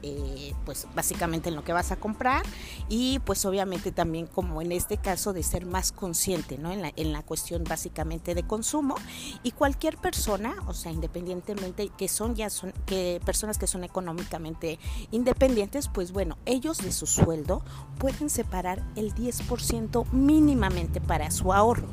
eh, 0.03 0.55
pues 0.65 0.89
básicamente 0.93 1.51
en 1.51 1.55
lo 1.55 1.63
que 1.63 1.73
vas 1.73 1.93
a 1.93 1.97
comprar 1.97 2.43
y 2.89 3.21
pues 3.21 3.45
obviamente 3.45 3.93
también 3.93 4.27
como 4.27 4.61
en 4.61 4.73
este 4.73 4.97
caso 4.97 5.33
de 5.33 5.45
ser 5.45 5.67
más 5.67 5.93
consciente, 5.93 6.59
¿no? 6.59 6.73
En 6.73 6.83
la, 6.83 6.93
en 6.97 7.13
la 7.13 7.23
cuestión 7.23 7.63
básicamente 7.63 8.35
de 8.35 8.43
consumo 8.43 8.97
y 9.45 9.53
cualquier 9.53 9.99
persona, 9.99 10.57
o 10.67 10.75
sea, 10.75 10.91
independientemente 10.91 11.93
que 11.97 12.09
son 12.09 12.35
ya 12.35 12.51
son, 12.51 12.73
que 12.87 13.21
personas 13.25 13.59
que 13.59 13.69
son 13.69 13.85
económicamente 13.85 14.81
independientes, 15.13 15.87
pues 15.87 16.11
bueno, 16.11 16.39
ellos 16.45 16.79
de 16.79 16.91
su 16.91 17.07
sueldo 17.07 17.63
pueden 18.01 18.29
separar 18.29 18.83
el 18.97 19.15
10% 19.15 20.11
mínimamente 20.11 21.01
para 21.01 21.31
su 21.31 21.53
ahorro 21.53 21.87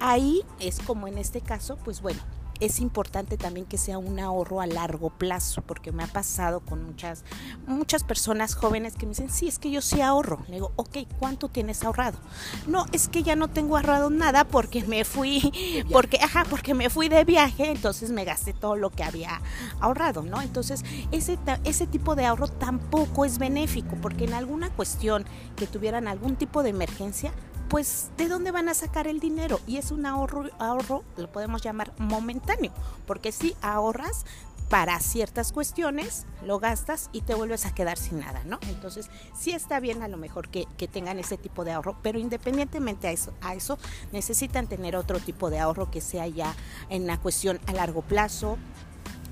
ahí 0.00 0.42
es 0.60 0.80
como 0.80 1.08
en 1.08 1.18
este 1.18 1.40
caso, 1.40 1.76
pues 1.84 2.00
bueno, 2.00 2.20
es 2.60 2.80
importante 2.80 3.36
también 3.36 3.66
que 3.66 3.78
sea 3.78 3.98
un 3.98 4.18
ahorro 4.20 4.60
a 4.60 4.66
largo 4.66 5.10
plazo, 5.10 5.62
porque 5.62 5.92
me 5.92 6.04
ha 6.04 6.06
pasado 6.06 6.60
con 6.60 6.84
muchas, 6.84 7.24
muchas 7.66 8.04
personas 8.04 8.54
jóvenes 8.54 8.94
que 8.94 9.06
me 9.06 9.10
dicen, 9.10 9.30
sí, 9.30 9.48
es 9.48 9.58
que 9.58 9.70
yo 9.70 9.80
sí 9.80 10.00
ahorro. 10.00 10.40
Le 10.48 10.54
digo, 10.54 10.72
ok, 10.76 10.98
¿cuánto 11.18 11.48
tienes 11.48 11.84
ahorrado? 11.84 12.18
No, 12.66 12.86
es 12.92 13.08
que 13.08 13.22
ya 13.22 13.36
no 13.36 13.48
tengo 13.48 13.76
ahorrado 13.76 14.10
nada 14.10 14.44
porque 14.44 14.84
me 14.84 15.04
fui, 15.04 15.84
porque, 15.92 16.18
ajá, 16.18 16.44
porque 16.48 16.74
me 16.74 16.90
fui 16.90 17.08
de 17.08 17.24
viaje, 17.24 17.70
entonces 17.70 18.10
me 18.10 18.24
gasté 18.24 18.52
todo 18.52 18.76
lo 18.76 18.90
que 18.90 19.04
había 19.04 19.40
ahorrado, 19.80 20.22
¿no? 20.22 20.40
Entonces, 20.40 20.84
ese, 21.10 21.38
ese 21.64 21.86
tipo 21.86 22.14
de 22.14 22.26
ahorro 22.26 22.48
tampoco 22.48 23.24
es 23.24 23.38
benéfico, 23.38 23.96
porque 24.00 24.24
en 24.24 24.34
alguna 24.34 24.70
cuestión 24.70 25.24
que 25.56 25.66
tuvieran 25.66 26.08
algún 26.08 26.36
tipo 26.36 26.62
de 26.62 26.70
emergencia, 26.70 27.32
pues 27.68 28.10
¿de 28.16 28.28
dónde 28.28 28.50
van 28.50 28.68
a 28.68 28.74
sacar 28.74 29.06
el 29.06 29.20
dinero? 29.20 29.60
Y 29.66 29.76
es 29.76 29.90
un 29.90 30.06
ahorro, 30.06 30.50
ahorro, 30.58 31.02
lo 31.16 31.30
podemos 31.30 31.62
llamar 31.62 31.92
momentáneo, 31.98 32.72
porque 33.06 33.32
si 33.32 33.56
ahorras 33.62 34.24
para 34.68 34.98
ciertas 35.00 35.52
cuestiones, 35.52 36.26
lo 36.42 36.58
gastas 36.58 37.10
y 37.12 37.20
te 37.20 37.34
vuelves 37.34 37.66
a 37.66 37.74
quedar 37.74 37.98
sin 37.98 38.20
nada, 38.20 38.42
¿no? 38.44 38.58
Entonces, 38.68 39.10
sí 39.36 39.52
está 39.52 39.78
bien 39.78 40.02
a 40.02 40.08
lo 40.08 40.16
mejor 40.16 40.48
que, 40.48 40.66
que 40.76 40.88
tengan 40.88 41.18
ese 41.18 41.36
tipo 41.36 41.64
de 41.64 41.72
ahorro, 41.72 41.96
pero 42.02 42.18
independientemente 42.18 43.06
a 43.06 43.12
eso, 43.12 43.32
a 43.40 43.54
eso, 43.54 43.78
necesitan 44.12 44.66
tener 44.66 44.96
otro 44.96 45.20
tipo 45.20 45.50
de 45.50 45.60
ahorro 45.60 45.90
que 45.90 46.00
sea 46.00 46.26
ya 46.26 46.54
en 46.88 47.06
la 47.06 47.20
cuestión 47.20 47.60
a 47.66 47.72
largo 47.72 48.02
plazo, 48.02 48.56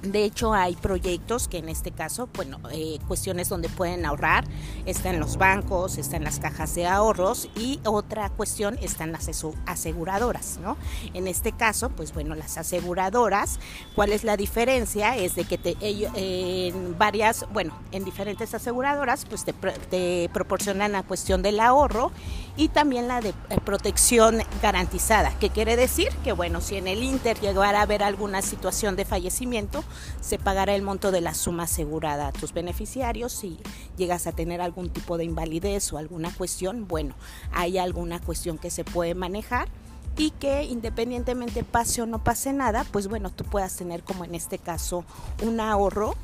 de 0.02 0.25
hecho, 0.25 0.52
hay 0.52 0.75
proyectos 0.75 1.47
que 1.47 1.59
en 1.59 1.68
este 1.68 1.92
caso, 1.92 2.28
bueno, 2.35 2.59
eh, 2.73 2.99
cuestiones 3.06 3.49
donde 3.49 3.68
pueden 3.68 4.04
ahorrar, 4.04 4.44
están 4.85 5.21
los 5.21 5.37
bancos, 5.37 5.97
están 5.97 6.25
las 6.25 6.40
cajas 6.40 6.75
de 6.75 6.87
ahorros 6.87 7.49
y 7.54 7.80
otra 7.85 8.28
cuestión 8.30 8.78
están 8.82 9.12
las 9.12 9.30
aseguradoras, 9.66 10.59
¿no? 10.61 10.76
En 11.14 11.28
este 11.28 11.52
caso, 11.52 11.90
pues 11.90 12.12
bueno, 12.12 12.35
las 12.35 12.59
aseguradoras, 12.59 13.61
¿cuál 13.94 14.12
es 14.12 14.25
la 14.25 14.37
diferencia? 14.37 15.16
Es 15.16 15.37
de 15.37 15.44
que 15.44 15.56
te, 15.56 15.76
en 15.80 16.99
varias, 16.99 17.47
bueno, 17.52 17.78
en 17.92 18.04
diferentes 18.04 18.54
aseguradoras, 18.54 19.25
pues 19.26 19.44
te, 19.44 19.52
te 19.52 20.28
proporcionan 20.32 20.92
la 20.92 21.04
cuestión 21.04 21.42
del 21.42 21.61
ahorro 21.61 22.11
y 22.56 22.68
también 22.68 23.09
la 23.09 23.21
de 23.21 23.30
eh, 23.30 23.59
protección 23.64 24.42
garantizada, 24.61 25.37
que 25.38 25.50
quiere 25.50 25.76
decir 25.76 26.09
que, 26.23 26.32
bueno, 26.32 26.61
si 26.61 26.76
en 26.76 26.87
el 26.87 27.02
Inter 27.02 27.40
llegara 27.40 27.80
a 27.80 27.82
haber 27.82 28.02
alguna 28.02 28.42
situación 28.42 28.97
de 28.97 29.04
fallecimiento, 29.04 29.85
se 30.21 30.38
pagará 30.38 30.75
el 30.75 30.82
monto 30.82 31.11
de 31.11 31.21
la 31.21 31.35
suma 31.35 31.64
asegurada 31.64 32.28
a 32.28 32.32
tus 32.32 32.52
beneficiarios. 32.52 33.32
Si 33.32 33.59
llegas 33.97 34.26
a 34.26 34.32
tener 34.32 34.61
algún 34.61 34.90
tipo 34.90 35.16
de 35.16 35.25
invalidez 35.25 35.92
o 35.92 35.99
alguna 35.99 36.32
cuestión, 36.35 36.87
bueno, 36.87 37.14
hay 37.52 37.78
alguna 37.78 38.21
cuestión 38.21 38.59
que 38.59 38.71
se 38.71 38.85
puede 38.85 39.14
manejar 39.14 39.68
y 40.16 40.30
que 40.32 40.64
independientemente 40.64 41.64
pase 41.64 42.02
o 42.02 42.06
no 42.06 42.23
pase 42.23 42.52
nada, 42.52 42.85
pues 42.92 43.09
bueno, 43.09 43.30
tú 43.30 43.44
puedas 43.44 43.75
tener 43.76 44.02
como 44.02 44.25
en 44.25 44.35
este 44.35 44.59
caso 44.59 45.04
un 45.42 45.59
ahorro 45.61 46.14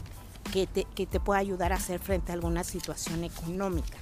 que 0.52 0.66
te, 0.66 0.84
que 0.84 1.06
te 1.06 1.20
pueda 1.20 1.40
ayudar 1.40 1.72
a 1.72 1.76
hacer 1.76 2.00
frente 2.00 2.32
a 2.32 2.34
alguna 2.34 2.64
situación 2.64 3.24
económica. 3.24 3.96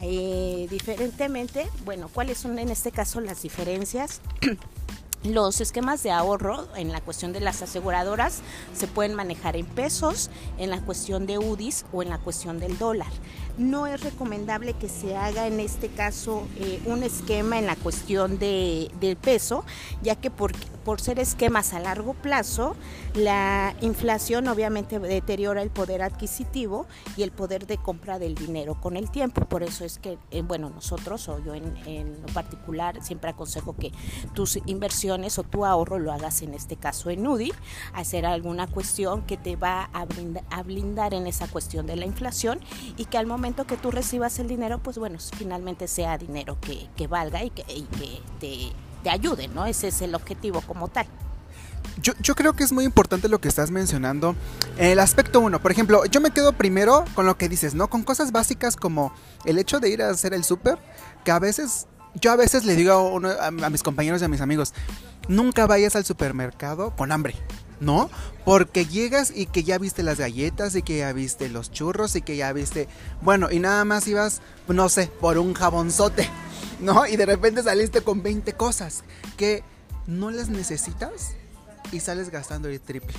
Eh, 0.00 0.66
diferentemente, 0.70 1.68
bueno, 1.84 2.08
¿cuáles 2.12 2.38
son 2.38 2.58
en 2.58 2.68
este 2.68 2.92
caso 2.92 3.20
las 3.20 3.42
diferencias? 3.42 4.20
Los 5.24 5.60
esquemas 5.60 6.04
de 6.04 6.12
ahorro 6.12 6.68
en 6.76 6.92
la 6.92 7.00
cuestión 7.00 7.32
de 7.32 7.40
las 7.40 7.60
aseguradoras 7.60 8.40
se 8.72 8.86
pueden 8.86 9.14
manejar 9.14 9.56
en 9.56 9.66
pesos, 9.66 10.30
en 10.58 10.70
la 10.70 10.80
cuestión 10.80 11.26
de 11.26 11.38
UDIs 11.38 11.86
o 11.92 12.04
en 12.04 12.10
la 12.10 12.18
cuestión 12.18 12.60
del 12.60 12.78
dólar. 12.78 13.10
No 13.58 13.86
es 13.86 14.00
recomendable 14.02 14.74
que 14.74 14.88
se 14.88 15.16
haga 15.16 15.46
en 15.46 15.60
este 15.60 15.88
caso 15.88 16.46
eh, 16.56 16.80
un 16.86 17.02
esquema 17.02 17.58
en 17.58 17.66
la 17.66 17.76
cuestión 17.76 18.38
de, 18.38 18.90
del 19.00 19.16
peso, 19.16 19.64
ya 20.02 20.14
que 20.14 20.30
por, 20.30 20.52
por 20.84 21.00
ser 21.00 21.18
esquemas 21.18 21.74
a 21.74 21.80
largo 21.80 22.14
plazo, 22.14 22.76
la 23.14 23.74
inflación 23.80 24.48
obviamente 24.48 24.98
deteriora 24.98 25.60
el 25.62 25.70
poder 25.70 26.02
adquisitivo 26.02 26.86
y 27.16 27.22
el 27.24 27.32
poder 27.32 27.66
de 27.66 27.78
compra 27.78 28.18
del 28.18 28.34
dinero 28.34 28.80
con 28.80 28.96
el 28.96 29.10
tiempo. 29.10 29.44
Por 29.46 29.62
eso 29.62 29.84
es 29.84 29.98
que, 29.98 30.18
eh, 30.30 30.42
bueno, 30.42 30.70
nosotros 30.70 31.28
o 31.28 31.42
yo 31.44 31.54
en, 31.54 31.76
en 31.86 32.22
lo 32.22 32.28
particular 32.32 33.02
siempre 33.02 33.30
aconsejo 33.30 33.74
que 33.76 33.92
tus 34.34 34.60
inversiones 34.66 35.38
o 35.38 35.42
tu 35.42 35.64
ahorro 35.64 35.98
lo 35.98 36.12
hagas 36.12 36.42
en 36.42 36.54
este 36.54 36.76
caso 36.76 37.10
en 37.10 37.26
UDI, 37.26 37.52
hacer 37.92 38.24
alguna 38.24 38.66
cuestión 38.66 39.22
que 39.22 39.36
te 39.36 39.56
va 39.56 39.90
a 39.92 40.62
blindar, 40.62 41.14
en 41.14 41.26
esa 41.26 41.48
cuestión 41.48 41.86
de 41.86 41.96
la 41.96 42.06
inflación 42.06 42.60
y 42.96 43.06
que 43.06 43.18
al 43.18 43.26
momento 43.26 43.47
que 43.54 43.76
tú 43.76 43.90
recibas 43.90 44.38
el 44.38 44.48
dinero, 44.48 44.78
pues 44.78 44.98
bueno, 44.98 45.18
finalmente 45.36 45.88
sea 45.88 46.18
dinero 46.18 46.58
que, 46.60 47.06
valga 47.06 47.44
y 47.44 47.50
que, 47.50 47.64
te, 48.40 48.72
te 49.02 49.10
ayude, 49.10 49.48
¿no? 49.48 49.66
Ese 49.66 49.88
es 49.88 50.02
el 50.02 50.14
objetivo 50.14 50.60
como 50.62 50.88
tal. 50.88 51.06
Yo, 52.00 52.12
yo, 52.20 52.34
creo 52.34 52.52
que 52.52 52.62
es 52.62 52.72
muy 52.72 52.84
importante 52.84 53.28
lo 53.28 53.40
que 53.40 53.48
estás 53.48 53.70
mencionando. 53.70 54.36
El 54.76 55.00
aspecto 55.00 55.40
uno, 55.40 55.60
por 55.60 55.72
ejemplo, 55.72 56.04
yo 56.06 56.20
me 56.20 56.30
quedo 56.30 56.52
primero 56.52 57.04
con 57.14 57.26
lo 57.26 57.36
que 57.36 57.48
dices, 57.48 57.74
¿no? 57.74 57.88
Con 57.88 58.02
cosas 58.02 58.30
básicas 58.30 58.76
como 58.76 59.12
el 59.44 59.58
hecho 59.58 59.80
de 59.80 59.88
ir 59.88 60.02
a 60.02 60.10
hacer 60.10 60.34
el 60.34 60.44
súper, 60.44 60.78
que 61.24 61.32
a 61.32 61.38
veces 61.38 61.88
yo 62.20 62.32
a 62.32 62.36
veces 62.36 62.64
le 62.64 62.76
digo 62.76 63.20
a, 63.40 63.70
mis 63.70 63.82
compañeros 63.82 64.22
y 64.22 64.24
a 64.24 64.28
mis 64.28 64.40
amigos, 64.40 64.74
nunca 65.28 65.66
vayas 65.66 65.96
al 65.96 66.04
supermercado 66.04 66.94
con 66.96 67.12
hambre. 67.12 67.34
¿No? 67.80 68.10
Porque 68.44 68.86
llegas 68.86 69.32
y 69.34 69.46
que 69.46 69.62
ya 69.62 69.78
viste 69.78 70.02
las 70.02 70.18
galletas 70.18 70.74
y 70.74 70.82
que 70.82 70.98
ya 70.98 71.12
viste 71.12 71.48
los 71.48 71.70
churros 71.70 72.16
y 72.16 72.22
que 72.22 72.36
ya 72.36 72.52
viste, 72.52 72.88
bueno, 73.22 73.50
y 73.50 73.58
nada 73.58 73.84
más 73.84 74.06
ibas, 74.08 74.40
no 74.66 74.88
sé, 74.88 75.10
por 75.20 75.38
un 75.38 75.54
jabonzote, 75.54 76.28
¿no? 76.80 77.06
Y 77.06 77.16
de 77.16 77.26
repente 77.26 77.62
saliste 77.62 78.02
con 78.02 78.22
20 78.22 78.52
cosas 78.54 79.04
que 79.36 79.62
no 80.06 80.30
las 80.30 80.48
necesitas 80.48 81.34
y 81.92 82.00
sales 82.00 82.30
gastando 82.30 82.68
el 82.68 82.80
triple 82.80 83.14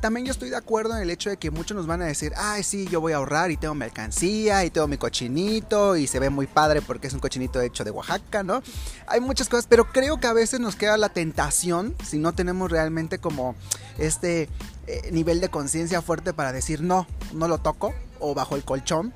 también 0.00 0.26
yo 0.26 0.32
estoy 0.32 0.50
de 0.50 0.56
acuerdo 0.56 0.94
en 0.96 1.02
el 1.02 1.10
hecho 1.10 1.30
de 1.30 1.36
que 1.36 1.50
muchos 1.50 1.76
nos 1.76 1.86
van 1.86 2.02
a 2.02 2.06
decir, 2.06 2.32
ay, 2.36 2.62
sí, 2.62 2.86
yo 2.90 3.00
voy 3.00 3.12
a 3.12 3.16
ahorrar 3.16 3.50
y 3.50 3.56
tengo 3.56 3.74
mi 3.74 3.84
alcancía 3.84 4.64
y 4.64 4.70
tengo 4.70 4.86
mi 4.86 4.96
cochinito 4.96 5.96
y 5.96 6.06
se 6.06 6.20
ve 6.20 6.30
muy 6.30 6.46
padre 6.46 6.82
porque 6.82 7.08
es 7.08 7.14
un 7.14 7.20
cochinito 7.20 7.60
hecho 7.60 7.84
de 7.84 7.90
Oaxaca, 7.90 8.42
¿no? 8.42 8.62
Hay 9.06 9.20
muchas 9.20 9.48
cosas, 9.48 9.66
pero 9.68 9.90
creo 9.90 10.20
que 10.20 10.26
a 10.26 10.32
veces 10.32 10.60
nos 10.60 10.76
queda 10.76 10.96
la 10.96 11.08
tentación, 11.08 11.96
si 12.04 12.18
no 12.18 12.32
tenemos 12.32 12.70
realmente 12.70 13.18
como 13.18 13.56
este 13.98 14.48
eh, 14.86 15.10
nivel 15.10 15.40
de 15.40 15.48
conciencia 15.48 16.00
fuerte 16.00 16.32
para 16.32 16.52
decir, 16.52 16.80
no, 16.80 17.06
no 17.32 17.48
lo 17.48 17.58
toco 17.58 17.92
o 18.20 18.34
bajo 18.34 18.56
el 18.56 18.64
colchón, 18.64 19.12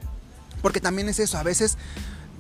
porque 0.63 0.81
también 0.81 1.09
es 1.09 1.19
eso, 1.19 1.39
a 1.39 1.43
veces 1.43 1.79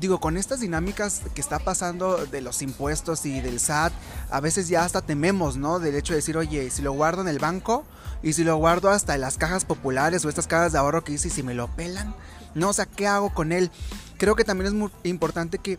digo, 0.02 0.18
con 0.18 0.36
estas 0.36 0.58
dinámicas 0.58 1.22
que 1.32 1.40
está 1.40 1.60
pasando 1.60 2.26
de 2.26 2.40
los 2.40 2.60
impuestos 2.60 3.24
y 3.24 3.40
del 3.40 3.60
SAT, 3.60 3.92
a 4.30 4.40
veces 4.40 4.66
ya 4.66 4.84
hasta 4.84 5.00
tememos, 5.00 5.56
¿no? 5.56 5.78
Del 5.78 5.94
hecho 5.94 6.12
de 6.12 6.16
decir, 6.16 6.36
oye, 6.36 6.70
si 6.70 6.82
lo 6.82 6.92
guardo 6.92 7.22
en 7.22 7.28
el 7.28 7.38
banco 7.38 7.84
y 8.20 8.32
si 8.32 8.42
lo 8.42 8.56
guardo 8.56 8.90
hasta 8.90 9.14
en 9.14 9.20
las 9.20 9.38
cajas 9.38 9.64
populares 9.64 10.24
o 10.24 10.28
estas 10.28 10.48
cajas 10.48 10.72
de 10.72 10.78
ahorro 10.78 11.04
que 11.04 11.12
dice, 11.12 11.30
si 11.30 11.44
me 11.44 11.54
lo 11.54 11.68
pelan, 11.68 12.16
¿no? 12.56 12.70
O 12.70 12.72
sea, 12.72 12.86
¿qué 12.86 13.06
hago 13.06 13.32
con 13.32 13.52
él? 13.52 13.70
Creo 14.18 14.34
que 14.34 14.42
también 14.42 14.66
es 14.66 14.72
muy 14.74 14.90
importante 15.04 15.58
que, 15.58 15.78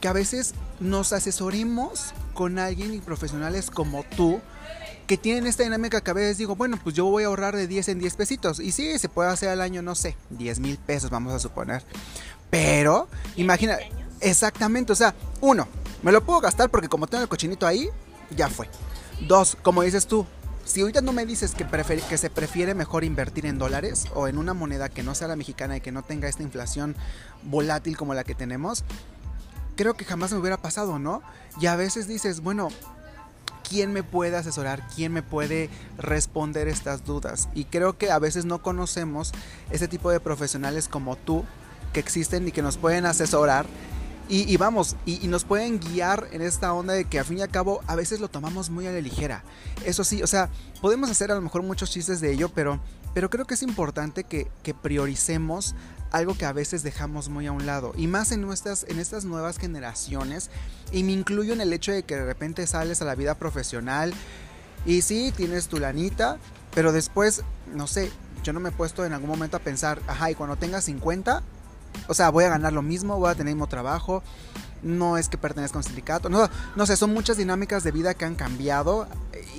que 0.00 0.08
a 0.08 0.12
veces 0.12 0.54
nos 0.80 1.12
asesoremos 1.12 2.12
con 2.34 2.58
alguien 2.58 2.92
y 2.92 2.98
profesionales 2.98 3.70
como 3.70 4.02
tú 4.16 4.40
que 5.06 5.16
tienen 5.16 5.46
esta 5.46 5.62
dinámica 5.62 6.00
que 6.00 6.10
a 6.10 6.14
veces 6.14 6.38
digo, 6.38 6.56
bueno, 6.56 6.78
pues 6.82 6.96
yo 6.96 7.04
voy 7.04 7.22
a 7.22 7.26
ahorrar 7.26 7.54
de 7.54 7.66
10 7.66 7.88
en 7.88 7.98
10 7.98 8.14
pesitos. 8.14 8.60
Y 8.60 8.70
sí, 8.70 8.96
se 8.98 9.08
puede 9.08 9.28
hacer 9.28 9.48
al 9.48 9.60
año, 9.60 9.82
no 9.82 9.96
sé, 9.96 10.16
10 10.30 10.60
mil 10.60 10.76
pesos, 10.76 11.10
vamos 11.10 11.32
a 11.32 11.38
suponer. 11.38 11.84
Pero, 12.50 13.08
imagina, 13.36 13.78
exactamente, 14.20 14.92
o 14.92 14.96
sea, 14.96 15.14
uno, 15.40 15.68
me 16.02 16.12
lo 16.12 16.24
puedo 16.24 16.40
gastar 16.40 16.70
porque 16.70 16.88
como 16.88 17.06
tengo 17.06 17.22
el 17.22 17.28
cochinito 17.28 17.66
ahí, 17.66 17.88
ya 18.36 18.48
fue. 18.48 18.68
Dos, 19.26 19.56
como 19.62 19.82
dices 19.82 20.06
tú, 20.06 20.26
si 20.64 20.80
ahorita 20.80 21.00
no 21.00 21.12
me 21.12 21.26
dices 21.26 21.54
que, 21.54 21.66
que 22.08 22.18
se 22.18 22.30
prefiere 22.30 22.74
mejor 22.74 23.04
invertir 23.04 23.46
en 23.46 23.58
dólares 23.58 24.06
o 24.14 24.28
en 24.28 24.38
una 24.38 24.54
moneda 24.54 24.88
que 24.88 25.02
no 25.02 25.14
sea 25.14 25.28
la 25.28 25.36
mexicana 25.36 25.76
y 25.76 25.80
que 25.80 25.92
no 25.92 26.02
tenga 26.02 26.28
esta 26.28 26.42
inflación 26.42 26.96
volátil 27.42 27.96
como 27.96 28.14
la 28.14 28.24
que 28.24 28.34
tenemos, 28.34 28.84
creo 29.76 29.94
que 29.94 30.04
jamás 30.04 30.32
me 30.32 30.38
hubiera 30.38 30.58
pasado, 30.58 30.98
¿no? 30.98 31.22
Y 31.60 31.66
a 31.66 31.76
veces 31.76 32.06
dices, 32.06 32.40
bueno, 32.40 32.68
¿quién 33.68 33.92
me 33.92 34.02
puede 34.02 34.36
asesorar? 34.36 34.86
¿Quién 34.94 35.12
me 35.12 35.22
puede 35.22 35.70
responder 35.96 36.68
estas 36.68 37.04
dudas? 37.04 37.48
Y 37.54 37.64
creo 37.64 37.96
que 37.96 38.10
a 38.10 38.18
veces 38.18 38.44
no 38.44 38.62
conocemos 38.62 39.32
ese 39.70 39.88
tipo 39.88 40.10
de 40.10 40.20
profesionales 40.20 40.88
como 40.88 41.16
tú 41.16 41.44
que 41.92 42.00
existen 42.00 42.48
y 42.48 42.52
que 42.52 42.62
nos 42.62 42.76
pueden 42.76 43.06
asesorar. 43.06 43.66
Y, 44.32 44.56
vamos, 44.58 44.94
y, 45.06 45.26
nos 45.26 45.44
pueden 45.44 45.80
guiar 45.80 46.28
en 46.30 46.40
esta 46.40 46.72
onda 46.72 46.94
de 46.94 47.04
que 47.04 47.18
al 47.18 47.24
fin 47.24 47.38
y 47.38 47.42
al 47.42 47.48
cabo 47.48 47.80
a 47.88 47.96
veces 47.96 48.20
lo 48.20 48.28
tomamos 48.28 48.70
muy 48.70 48.86
a 48.86 48.92
la 48.92 49.00
ligera. 49.00 49.42
Eso 49.84 50.04
sí, 50.04 50.22
o 50.22 50.26
sea, 50.28 50.50
podemos 50.80 51.10
hacer 51.10 51.32
a 51.32 51.34
lo 51.34 51.40
mejor 51.40 51.64
muchos 51.64 51.90
chistes 51.90 52.20
de 52.20 52.30
ello, 52.30 52.48
pero, 52.48 52.78
pero 53.12 53.28
creo 53.28 53.44
que 53.44 53.54
es 53.54 53.62
importante 53.64 54.22
que, 54.22 54.48
que 54.62 54.72
prioricemos 54.72 55.74
algo 56.12 56.36
que 56.36 56.44
a 56.44 56.52
veces 56.52 56.84
dejamos 56.84 57.28
muy 57.28 57.48
a 57.48 57.52
un 57.52 57.66
lado. 57.66 57.92
Y 57.96 58.06
más 58.06 58.30
en, 58.30 58.40
nuestras, 58.40 58.86
en 58.88 59.00
estas 59.00 59.24
nuevas 59.24 59.58
generaciones. 59.58 60.50
Y 60.92 61.02
me 61.02 61.10
incluyo 61.10 61.52
en 61.52 61.60
el 61.60 61.72
hecho 61.72 61.90
de 61.90 62.04
que 62.04 62.14
de 62.14 62.24
repente 62.24 62.64
sales 62.68 63.02
a 63.02 63.06
la 63.06 63.16
vida 63.16 63.34
profesional 63.34 64.14
y 64.86 65.02
sí, 65.02 65.32
tienes 65.36 65.68
tu 65.68 65.78
lanita, 65.78 66.38
pero 66.74 66.92
después, 66.92 67.42
no 67.74 67.86
sé, 67.86 68.10
yo 68.42 68.52
no 68.52 68.60
me 68.60 68.70
he 68.70 68.72
puesto 68.72 69.04
en 69.04 69.12
algún 69.12 69.28
momento 69.28 69.56
a 69.56 69.60
pensar, 69.60 70.00
ajá, 70.06 70.30
y 70.30 70.34
cuando 70.34 70.56
tengas 70.56 70.84
50, 70.84 71.42
O 72.08 72.14
sea, 72.14 72.30
voy 72.30 72.44
a 72.44 72.48
ganar 72.48 72.72
lo 72.72 72.82
mismo, 72.82 73.18
voy 73.18 73.30
a 73.30 73.34
tener 73.34 73.48
el 73.48 73.54
mismo 73.54 73.68
trabajo, 73.68 74.22
no 74.82 75.18
es 75.18 75.28
que 75.28 75.38
pertenezca 75.38 75.76
a 75.76 75.80
un 75.80 75.84
sindicato, 75.84 76.28
no, 76.28 76.48
no 76.76 76.86
sé, 76.86 76.96
son 76.96 77.12
muchas 77.12 77.36
dinámicas 77.36 77.84
de 77.84 77.92
vida 77.92 78.14
que 78.14 78.24
han 78.24 78.34
cambiado 78.34 79.06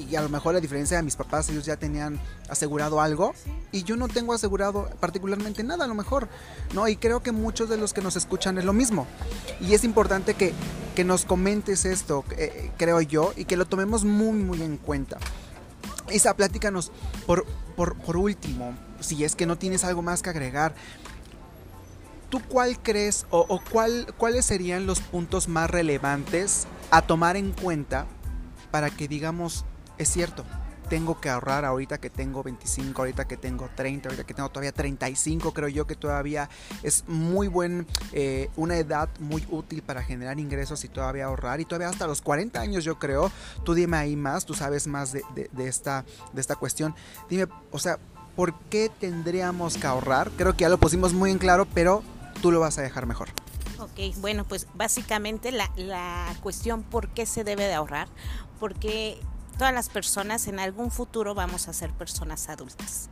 y 0.09 0.15
a 0.15 0.21
lo 0.21 0.29
mejor 0.29 0.53
la 0.53 0.59
diferencia 0.59 0.97
de 0.97 1.03
mis 1.03 1.15
papás, 1.15 1.49
ellos 1.49 1.65
ya 1.65 1.77
tenían 1.77 2.19
asegurado 2.49 3.01
algo 3.01 3.33
y 3.71 3.83
yo 3.83 3.95
no 3.95 4.07
tengo 4.07 4.33
asegurado 4.33 4.89
particularmente 4.99 5.63
nada 5.63 5.85
a 5.85 5.87
lo 5.87 5.93
mejor, 5.93 6.27
¿no? 6.73 6.87
Y 6.87 6.95
creo 6.95 7.21
que 7.21 7.31
muchos 7.31 7.69
de 7.69 7.77
los 7.77 7.93
que 7.93 8.01
nos 8.01 8.15
escuchan 8.15 8.57
es 8.57 8.65
lo 8.65 8.73
mismo 8.73 9.07
y 9.59 9.73
es 9.73 9.83
importante 9.83 10.33
que, 10.33 10.53
que 10.95 11.03
nos 11.03 11.25
comentes 11.25 11.85
esto, 11.85 12.25
eh, 12.37 12.71
creo 12.77 13.01
yo, 13.01 13.33
y 13.35 13.45
que 13.45 13.57
lo 13.57 13.65
tomemos 13.65 14.03
muy, 14.03 14.37
muy 14.37 14.61
en 14.61 14.77
cuenta. 14.77 15.17
Isa, 16.11 16.35
pláticanos 16.35 16.91
por, 17.25 17.45
por, 17.75 17.95
por 17.95 18.17
último, 18.17 18.75
si 18.99 19.23
es 19.23 19.35
que 19.35 19.45
no 19.45 19.57
tienes 19.57 19.83
algo 19.83 20.01
más 20.01 20.21
que 20.21 20.29
agregar, 20.29 20.73
¿tú 22.31 22.41
cuál 22.47 22.79
crees 22.81 23.27
o, 23.29 23.61
cuál, 23.71 24.11
cuáles 24.17 24.45
serían 24.45 24.87
los 24.87 25.01
puntos 25.01 25.47
más 25.47 25.69
relevantes 25.69 26.65
a 26.89 27.03
tomar 27.03 27.35
en 27.35 27.51
cuenta 27.51 28.07
para 28.71 28.89
que 28.89 29.07
digamos, 29.09 29.65
es 29.97 30.09
cierto, 30.09 30.45
tengo 30.89 31.19
que 31.19 31.29
ahorrar 31.29 31.65
ahorita 31.65 31.99
que 31.99 32.09
tengo 32.09 32.41
25, 32.41 33.01
ahorita 33.01 33.27
que 33.27 33.35
tengo 33.35 33.69
30, 33.75 34.09
ahorita 34.09 34.25
que 34.25 34.33
tengo 34.33 34.49
todavía 34.49 34.71
35, 34.71 35.53
creo 35.53 35.67
yo 35.67 35.85
que 35.85 35.95
todavía 35.95 36.49
es 36.83 37.03
muy 37.07 37.49
buen, 37.49 37.85
eh, 38.13 38.49
una 38.55 38.77
edad 38.77 39.09
muy 39.19 39.45
útil 39.49 39.83
para 39.83 40.01
generar 40.01 40.39
ingresos 40.39 40.83
y 40.85 40.87
todavía 40.87 41.25
ahorrar 41.25 41.59
y 41.59 41.65
todavía 41.65 41.89
hasta 41.89 42.07
los 42.07 42.21
40 42.21 42.59
años 42.61 42.85
yo 42.85 42.97
creo, 42.97 43.29
tú 43.65 43.73
dime 43.73 43.97
ahí 43.97 44.15
más, 44.15 44.45
tú 44.45 44.53
sabes 44.53 44.87
más 44.87 45.11
de, 45.11 45.23
de, 45.33 45.67
esta, 45.67 46.05
de 46.31 46.39
esta 46.39 46.55
cuestión, 46.55 46.95
dime, 47.29 47.47
o 47.71 47.79
sea, 47.79 47.99
¿por 48.37 48.53
qué 48.69 48.89
tendríamos 48.99 49.77
que 49.77 49.87
ahorrar? 49.87 50.31
Creo 50.31 50.53
que 50.53 50.61
ya 50.61 50.69
lo 50.69 50.77
pusimos 50.77 51.13
muy 51.13 51.31
en 51.31 51.37
claro, 51.37 51.67
pero 51.73 52.03
tú 52.41 52.51
lo 52.51 52.59
vas 52.59 52.77
a 52.77 52.81
dejar 52.81 53.05
mejor. 53.05 53.29
Ok, 53.79 54.15
bueno, 54.17 54.45
pues 54.45 54.67
básicamente 54.75 55.51
la, 55.51 55.71
la 55.75 56.33
cuestión 56.41 56.83
por 56.83 57.09
qué 57.09 57.25
se 57.25 57.43
debe 57.43 57.65
de 57.65 57.73
ahorrar, 57.73 58.07
porque 58.59 59.19
todas 59.57 59.73
las 59.73 59.89
personas 59.89 60.47
en 60.47 60.59
algún 60.59 60.91
futuro 60.91 61.33
vamos 61.33 61.67
a 61.67 61.73
ser 61.73 61.91
personas 61.91 62.49
adultas. 62.49 63.09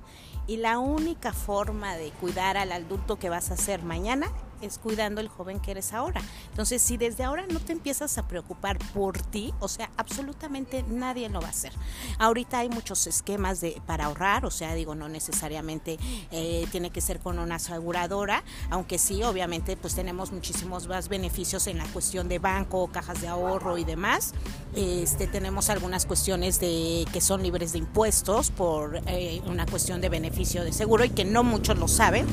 Y 0.48 0.58
la 0.58 0.80
única 0.80 1.34
forma 1.34 1.96
de 1.96 2.12
cuidar 2.12 2.58
al 2.58 2.72
adulto 2.72 3.18
que 3.18 3.30
vas 3.30 3.52
a 3.52 3.58
ser 3.58 3.84
mañana 3.84 4.32
es 4.62 4.78
cuidando 4.78 5.22
el 5.22 5.28
joven 5.28 5.60
que 5.60 5.72
eres 5.72 5.94
ahora. 5.94 6.22
Entonces, 6.50 6.82
si 6.82 6.98
desde 6.98 7.24
ahora 7.24 7.46
no 7.48 7.60
te 7.60 7.74
empiezas 7.74 8.18
a 8.18 8.28
preocupar 8.28 8.78
por 8.94 9.22
ti, 9.22 9.54
o 9.60 9.68
sea, 9.68 9.90
absolutamente 9.98 10.84
nadie 10.84 11.30
lo 11.30 11.42
va 11.42 11.48
a 11.48 11.52
hacer. 11.52 11.74
Ahorita 12.18 12.60
hay 12.60 12.70
muchos 12.70 13.08
esquemas 13.08 13.62
de, 13.62 13.82
para 13.86 14.06
ahorrar, 14.06 14.46
o 14.46 14.52
sea, 14.52 14.74
digo, 14.74 14.96
no 14.96 15.10
necesariamente 15.10 15.98
eh, 16.32 16.68
tiene 16.72 16.90
que 16.90 17.02
ser 17.02 17.20
con 17.20 17.40
una 17.40 17.56
aseguradora, 17.56 18.44
aunque 18.70 18.98
sí, 18.98 19.24
obviamente, 19.24 19.78
pues 19.78 19.96
tenemos 19.96 20.32
muchísimos 20.32 20.88
más 20.88 21.10
beneficios 21.10 21.68
en 21.68 21.78
la 21.78 21.86
cuestión 21.86 22.28
de 22.28 22.40
banco, 22.40 22.88
cajas 22.88 23.22
de 23.22 23.28
ahorro 23.28 23.78
y 23.78 23.84
demás. 23.84 24.34
Este, 24.76 25.28
tenemos 25.28 25.70
algunas 25.70 26.06
cuestiones 26.06 26.60
de 26.60 27.06
que 27.12 27.22
son 27.22 27.44
libres 27.44 27.72
de 27.72 27.80
impuestos 27.80 28.52
por 28.52 29.02
eh, 29.08 29.42
una 29.48 29.66
cuestión 29.66 30.02
de 30.02 30.10
beneficio 30.10 30.64
de 30.64 30.74
seguro 30.74 31.04
y 31.06 31.10
que 31.10 31.26
no 31.26 31.44
muchos 31.44 31.78
lo 31.78 31.88
saben. 31.88 32.26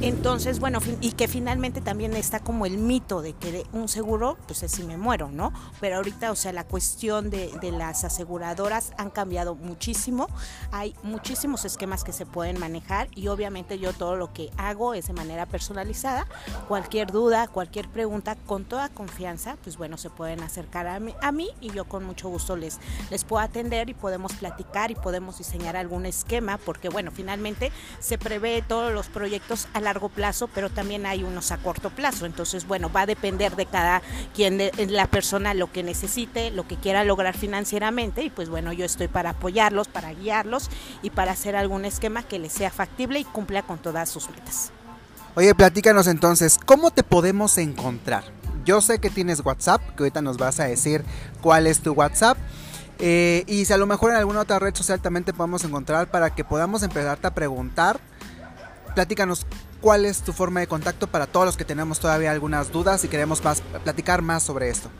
Entonces, 0.00 0.58
bueno, 0.58 0.80
y 1.00 1.12
que 1.12 1.28
finalmente 1.28 1.71
también 1.80 2.14
está 2.16 2.40
como 2.40 2.66
el 2.66 2.78
mito 2.78 3.22
de 3.22 3.34
que 3.34 3.64
un 3.72 3.88
seguro, 3.88 4.36
pues 4.46 4.62
es 4.64 4.72
si 4.72 4.82
me 4.82 4.96
muero, 4.96 5.30
¿no? 5.30 5.52
Pero 5.80 5.96
ahorita, 5.96 6.32
o 6.32 6.36
sea, 6.36 6.52
la 6.52 6.64
cuestión 6.64 7.30
de, 7.30 7.52
de 7.60 7.72
las 7.72 8.04
aseguradoras 8.04 8.92
han 8.98 9.10
cambiado 9.10 9.54
muchísimo. 9.54 10.26
Hay 10.72 10.94
muchísimos 11.02 11.64
esquemas 11.64 12.02
que 12.02 12.12
se 12.12 12.26
pueden 12.26 12.58
manejar 12.58 13.08
y 13.14 13.28
obviamente 13.28 13.78
yo 13.78 13.92
todo 13.92 14.16
lo 14.16 14.32
que 14.32 14.50
hago 14.56 14.94
es 14.94 15.06
de 15.06 15.12
manera 15.12 15.46
personalizada. 15.46 16.26
Cualquier 16.66 17.12
duda, 17.12 17.46
cualquier 17.48 17.88
pregunta, 17.88 18.36
con 18.46 18.64
toda 18.64 18.88
confianza, 18.88 19.56
pues 19.62 19.76
bueno, 19.76 19.98
se 19.98 20.10
pueden 20.10 20.40
acercar 20.40 20.88
a 20.88 20.98
mí, 20.98 21.14
a 21.20 21.30
mí 21.30 21.50
y 21.60 21.70
yo 21.70 21.84
con 21.84 22.04
mucho 22.04 22.28
gusto 22.28 22.56
les, 22.56 22.80
les 23.10 23.24
puedo 23.24 23.42
atender 23.42 23.88
y 23.88 23.94
podemos 23.94 24.32
platicar 24.32 24.90
y 24.90 24.94
podemos 24.96 25.38
diseñar 25.38 25.76
algún 25.76 26.06
esquema, 26.06 26.58
porque 26.58 26.88
bueno, 26.88 27.10
finalmente 27.12 27.70
se 28.00 28.18
prevé 28.18 28.62
todos 28.66 28.92
los 28.92 29.06
proyectos 29.06 29.68
a 29.74 29.80
la 29.80 29.92
largo 29.92 30.08
plazo, 30.08 30.48
pero 30.48 30.70
también 30.70 31.04
hay 31.04 31.22
unos 31.22 31.52
a 31.52 31.58
corto 31.62 31.90
plazo. 31.90 32.26
Entonces, 32.26 32.66
bueno, 32.66 32.90
va 32.90 33.02
a 33.02 33.06
depender 33.06 33.56
de 33.56 33.66
cada 33.66 34.02
quien, 34.34 34.58
de, 34.58 34.72
la 34.88 35.06
persona, 35.06 35.54
lo 35.54 35.70
que 35.70 35.82
necesite, 35.82 36.50
lo 36.50 36.66
que 36.66 36.76
quiera 36.76 37.04
lograr 37.04 37.36
financieramente. 37.36 38.22
Y 38.22 38.30
pues 38.30 38.48
bueno, 38.48 38.72
yo 38.72 38.84
estoy 38.84 39.08
para 39.08 39.30
apoyarlos, 39.30 39.88
para 39.88 40.12
guiarlos 40.12 40.68
y 41.02 41.10
para 41.10 41.32
hacer 41.32 41.56
algún 41.56 41.84
esquema 41.84 42.22
que 42.22 42.38
les 42.38 42.52
sea 42.52 42.70
factible 42.70 43.18
y 43.18 43.24
cumpla 43.24 43.62
con 43.62 43.78
todas 43.78 44.08
sus 44.08 44.28
metas. 44.30 44.70
Oye, 45.34 45.54
platícanos 45.54 46.08
entonces, 46.08 46.58
¿cómo 46.64 46.90
te 46.90 47.02
podemos 47.02 47.56
encontrar? 47.56 48.24
Yo 48.64 48.80
sé 48.80 48.98
que 48.98 49.08
tienes 49.08 49.40
WhatsApp, 49.44 49.80
que 49.96 50.02
ahorita 50.02 50.20
nos 50.20 50.36
vas 50.36 50.60
a 50.60 50.64
decir 50.64 51.04
cuál 51.40 51.66
es 51.66 51.80
tu 51.80 51.92
WhatsApp. 51.92 52.36
Eh, 52.98 53.42
y 53.46 53.64
si 53.64 53.72
a 53.72 53.78
lo 53.78 53.86
mejor 53.86 54.10
en 54.10 54.16
alguna 54.16 54.40
otra 54.40 54.58
red 54.58 54.74
social 54.74 55.00
también 55.00 55.24
te 55.24 55.32
podemos 55.32 55.64
encontrar 55.64 56.10
para 56.10 56.34
que 56.34 56.44
podamos 56.44 56.82
empezarte 56.82 57.26
a 57.26 57.34
preguntar. 57.34 58.00
Platícanos 58.94 59.46
cuál 59.80 60.04
es 60.04 60.22
tu 60.22 60.32
forma 60.32 60.60
de 60.60 60.66
contacto 60.66 61.06
para 61.06 61.26
todos 61.26 61.46
los 61.46 61.56
que 61.56 61.64
tenemos 61.64 61.98
todavía 61.98 62.30
algunas 62.30 62.72
dudas 62.72 63.04
y 63.04 63.08
queremos 63.08 63.42
más, 63.42 63.62
platicar 63.84 64.22
más 64.22 64.42
sobre 64.42 64.68
esto. 64.68 64.90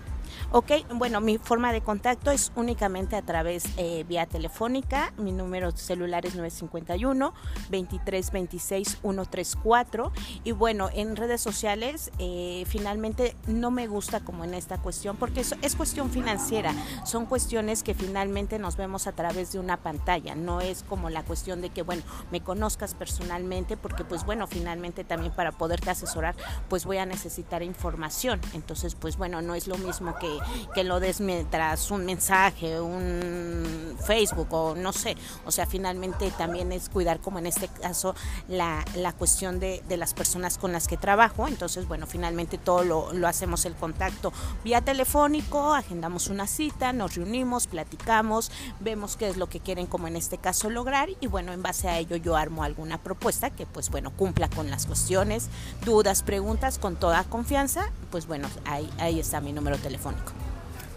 Ok, 0.54 0.70
bueno, 0.96 1.22
mi 1.22 1.38
forma 1.38 1.72
de 1.72 1.80
contacto 1.80 2.30
es 2.30 2.52
únicamente 2.56 3.16
a 3.16 3.22
través 3.22 3.64
eh, 3.78 4.04
vía 4.06 4.26
telefónica. 4.26 5.14
Mi 5.16 5.32
número 5.32 5.70
celular 5.70 6.26
es 6.26 6.34
951 6.34 7.32
2326 7.70 8.98
134. 9.00 10.12
Y 10.44 10.52
bueno, 10.52 10.90
en 10.92 11.16
redes 11.16 11.40
sociales 11.40 12.10
eh, 12.18 12.64
finalmente 12.66 13.34
no 13.46 13.70
me 13.70 13.86
gusta 13.86 14.20
como 14.20 14.44
en 14.44 14.52
esta 14.52 14.76
cuestión 14.76 15.16
porque 15.16 15.40
es, 15.40 15.54
es 15.62 15.74
cuestión 15.74 16.10
financiera. 16.10 16.74
Son 17.06 17.24
cuestiones 17.24 17.82
que 17.82 17.94
finalmente 17.94 18.58
nos 18.58 18.76
vemos 18.76 19.06
a 19.06 19.12
través 19.12 19.52
de 19.52 19.58
una 19.58 19.78
pantalla. 19.78 20.34
No 20.34 20.60
es 20.60 20.82
como 20.82 21.08
la 21.08 21.22
cuestión 21.22 21.62
de 21.62 21.70
que, 21.70 21.80
bueno, 21.80 22.02
me 22.30 22.42
conozcas 22.42 22.92
personalmente 22.92 23.78
porque 23.78 24.04
pues 24.04 24.26
bueno, 24.26 24.46
finalmente 24.46 25.02
también 25.02 25.32
para 25.32 25.52
poderte 25.52 25.88
asesorar 25.88 26.34
pues 26.68 26.84
voy 26.84 26.98
a 26.98 27.06
necesitar 27.06 27.62
información. 27.62 28.38
Entonces 28.52 28.94
pues 28.94 29.16
bueno, 29.16 29.40
no 29.40 29.54
es 29.54 29.66
lo 29.66 29.78
mismo 29.78 30.14
que 30.16 30.41
que 30.74 30.84
lo 30.84 31.00
des 31.00 31.20
mientras 31.20 31.90
un 31.90 32.04
mensaje, 32.04 32.80
un 32.80 33.96
Facebook 34.04 34.48
o 34.52 34.74
no 34.74 34.92
sé. 34.92 35.16
O 35.46 35.50
sea, 35.50 35.66
finalmente 35.66 36.30
también 36.32 36.72
es 36.72 36.88
cuidar 36.88 37.20
como 37.20 37.38
en 37.38 37.46
este 37.46 37.68
caso 37.68 38.14
la, 38.48 38.84
la 38.94 39.12
cuestión 39.12 39.60
de, 39.60 39.82
de, 39.88 39.96
las 39.96 40.14
personas 40.14 40.58
con 40.58 40.72
las 40.72 40.88
que 40.88 40.96
trabajo. 40.96 41.46
Entonces, 41.48 41.86
bueno, 41.86 42.06
finalmente 42.06 42.58
todo 42.58 42.84
lo, 42.84 43.12
lo 43.12 43.28
hacemos 43.28 43.64
el 43.64 43.74
contacto 43.74 44.32
vía 44.64 44.80
telefónico, 44.80 45.74
agendamos 45.74 46.28
una 46.28 46.46
cita, 46.46 46.92
nos 46.92 47.14
reunimos, 47.14 47.66
platicamos, 47.66 48.50
vemos 48.80 49.16
qué 49.16 49.28
es 49.28 49.36
lo 49.36 49.48
que 49.48 49.60
quieren 49.60 49.86
como 49.86 50.06
en 50.08 50.16
este 50.16 50.38
caso 50.38 50.70
lograr 50.70 51.08
y 51.20 51.26
bueno, 51.26 51.52
en 51.52 51.62
base 51.62 51.88
a 51.88 51.98
ello 51.98 52.16
yo 52.16 52.36
armo 52.36 52.62
alguna 52.62 52.98
propuesta 52.98 53.50
que 53.50 53.66
pues 53.66 53.90
bueno, 53.90 54.10
cumpla 54.10 54.48
con 54.48 54.70
las 54.70 54.86
cuestiones, 54.86 55.48
dudas, 55.84 56.22
preguntas 56.22 56.78
con 56.78 56.96
toda 56.96 57.24
confianza, 57.24 57.90
pues 58.10 58.26
bueno, 58.26 58.48
ahí, 58.64 58.90
ahí 58.98 59.20
está 59.20 59.40
mi 59.40 59.52
número 59.52 59.78
telefónico. 59.78 60.31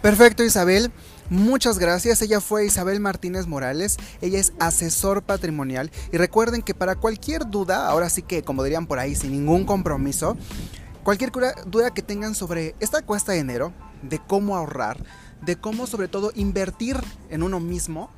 Perfecto, 0.06 0.44
Isabel. 0.44 0.92
Muchas 1.32 1.80
gracias. 1.80 2.22
Ella 2.22 2.40
fue 2.40 2.68
Isabel 2.68 3.00
Martínez 3.00 3.48
Morales. 3.48 3.98
Ella 4.22 4.38
es 4.38 4.54
asesor 4.60 5.24
patrimonial. 5.24 5.90
Y 6.12 6.18
recuerden 6.18 6.62
que 6.62 6.76
para 6.76 6.96
cualquier 6.96 7.50
duda, 7.50 7.88
ahora 7.88 8.08
sí 8.10 8.22
que 8.22 8.44
como 8.44 8.64
dirían 8.64 8.86
por 8.86 9.00
ahí, 9.00 9.16
sin 9.16 9.32
ningún 9.32 9.66
compromiso, 9.66 10.38
cualquier 11.04 11.32
duda 11.66 11.92
que 11.92 12.04
tengan 12.04 12.36
sobre 12.36 12.76
esta 12.80 13.02
cuesta 13.02 13.32
de 13.32 13.40
enero, 13.40 13.74
de 14.04 14.20
cómo 14.20 14.56
ahorrar, 14.56 15.04
de 15.42 15.56
cómo 15.56 15.88
sobre 15.88 16.08
todo 16.08 16.32
invertir 16.36 16.98
en 17.32 17.42
uno 17.42 17.60
mismo, 17.60 18.12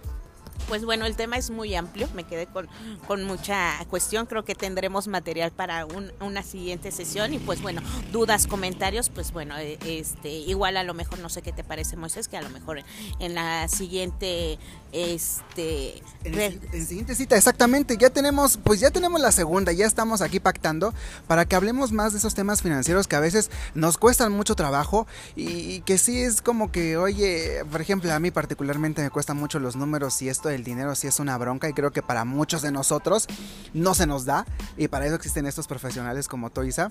Pues 0.70 0.84
bueno, 0.84 1.04
el 1.04 1.16
tema 1.16 1.36
es 1.36 1.50
muy 1.50 1.74
amplio, 1.74 2.08
me 2.14 2.22
quedé 2.22 2.46
con, 2.46 2.68
con 3.08 3.24
mucha 3.24 3.72
cuestión, 3.90 4.26
creo 4.26 4.44
que 4.44 4.54
tendremos 4.54 5.08
material 5.08 5.50
para 5.50 5.84
una 6.20 6.44
siguiente 6.44 6.92
sesión. 6.92 7.34
Y 7.34 7.40
pues 7.40 7.60
bueno, 7.60 7.82
dudas, 8.12 8.46
comentarios, 8.46 9.10
pues 9.10 9.32
bueno, 9.32 9.58
eh, 9.58 9.78
este 9.84 10.28
igual 10.30 10.76
a 10.76 10.84
lo 10.84 10.94
mejor 10.94 11.18
no 11.18 11.28
sé 11.28 11.42
qué 11.42 11.50
te 11.52 11.64
parece 11.64 11.96
Moisés, 11.96 12.28
que 12.28 12.36
a 12.36 12.42
lo 12.42 12.50
mejor 12.50 12.84
en 13.18 13.34
la 13.34 13.66
siguiente 13.66 14.60
este 14.92 16.02
en, 16.22 16.36
la 16.36 16.84
siguiente 16.84 17.14
cita 17.14 17.36
exactamente 17.36 17.96
ya 17.96 18.10
tenemos 18.10 18.58
pues 18.62 18.80
ya 18.80 18.90
tenemos 18.90 19.20
la 19.20 19.30
segunda 19.30 19.70
ya 19.72 19.86
estamos 19.86 20.20
aquí 20.20 20.40
pactando 20.40 20.92
para 21.28 21.44
que 21.44 21.54
hablemos 21.54 21.92
más 21.92 22.12
de 22.12 22.18
esos 22.18 22.34
temas 22.34 22.62
financieros 22.62 23.06
que 23.06 23.16
a 23.16 23.20
veces 23.20 23.50
nos 23.74 23.98
cuestan 23.98 24.32
mucho 24.32 24.54
trabajo. 24.54 25.06
Y, 25.36 25.80
que 25.80 25.98
sí 25.98 26.20
es 26.20 26.42
como 26.42 26.70
que 26.70 26.96
oye 26.96 27.64
por 27.70 27.80
ejemplo 27.80 28.12
a 28.12 28.20
mí 28.20 28.30
particularmente 28.30 29.02
me 29.02 29.10
cuestan 29.10 29.36
mucho 29.36 29.58
los 29.58 29.74
números 29.74 30.20
y 30.22 30.28
esto 30.28 30.50
del 30.60 30.64
dinero 30.64 30.94
sí 30.94 31.06
es 31.06 31.20
una 31.20 31.38
bronca 31.38 31.68
y 31.68 31.72
creo 31.72 31.92
que 31.92 32.02
para 32.02 32.24
muchos 32.24 32.62
de 32.62 32.72
nosotros 32.72 33.28
no 33.74 33.94
se 33.94 34.06
nos 34.06 34.24
da 34.24 34.46
y 34.76 34.88
para 34.88 35.06
eso 35.06 35.14
existen 35.14 35.46
estos 35.46 35.68
profesionales 35.68 36.26
como 36.26 36.50
Toisa 36.50 36.90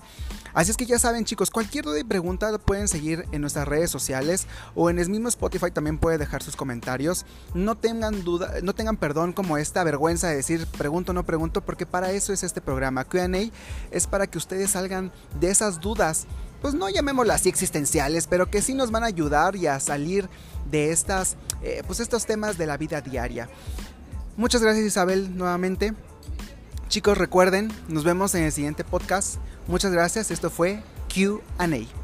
así 0.54 0.70
es 0.70 0.76
que 0.76 0.86
ya 0.86 0.98
saben 0.98 1.24
chicos 1.24 1.50
cualquier 1.50 1.84
duda 1.84 1.98
y 1.98 2.04
pregunta 2.04 2.56
pueden 2.58 2.88
seguir 2.88 3.26
en 3.32 3.42
nuestras 3.42 3.68
redes 3.68 3.90
sociales 3.90 4.46
o 4.74 4.88
en 4.88 4.98
el 4.98 5.10
mismo 5.10 5.28
Spotify 5.28 5.70
también 5.70 5.98
puede 5.98 6.16
dejar 6.16 6.42
sus 6.42 6.56
comentarios 6.56 7.26
no 7.52 7.76
te 7.76 7.90
tengan 7.90 8.22
duda, 8.22 8.54
no 8.62 8.72
tengan 8.72 8.96
perdón 8.96 9.32
como 9.32 9.56
esta 9.56 9.82
vergüenza 9.82 10.28
de 10.28 10.36
decir 10.36 10.64
pregunto 10.78 11.10
o 11.10 11.14
no 11.14 11.24
pregunto, 11.24 11.60
porque 11.60 11.86
para 11.86 12.12
eso 12.12 12.32
es 12.32 12.44
este 12.44 12.60
programa. 12.60 13.04
QA 13.04 13.28
es 13.90 14.06
para 14.06 14.28
que 14.28 14.38
ustedes 14.38 14.70
salgan 14.70 15.10
de 15.40 15.50
esas 15.50 15.80
dudas, 15.80 16.26
pues 16.60 16.74
no 16.74 16.88
llamémoslas 16.88 17.40
así 17.40 17.48
existenciales, 17.48 18.26
pero 18.26 18.50
que 18.50 18.62
sí 18.62 18.74
nos 18.74 18.90
van 18.90 19.02
a 19.02 19.06
ayudar 19.06 19.56
y 19.56 19.66
a 19.66 19.80
salir 19.80 20.28
de 20.70 20.92
estas, 20.92 21.36
eh, 21.62 21.82
pues 21.86 22.00
estos 22.00 22.26
temas 22.26 22.58
de 22.58 22.66
la 22.66 22.76
vida 22.76 23.00
diaria. 23.00 23.48
Muchas 24.36 24.62
gracias 24.62 24.86
Isabel 24.86 25.36
nuevamente. 25.36 25.94
Chicos, 26.88 27.18
recuerden, 27.18 27.72
nos 27.88 28.04
vemos 28.04 28.34
en 28.34 28.44
el 28.44 28.52
siguiente 28.52 28.84
podcast. 28.84 29.36
Muchas 29.68 29.92
gracias, 29.92 30.30
esto 30.30 30.50
fue 30.50 30.82
QA. 31.08 31.99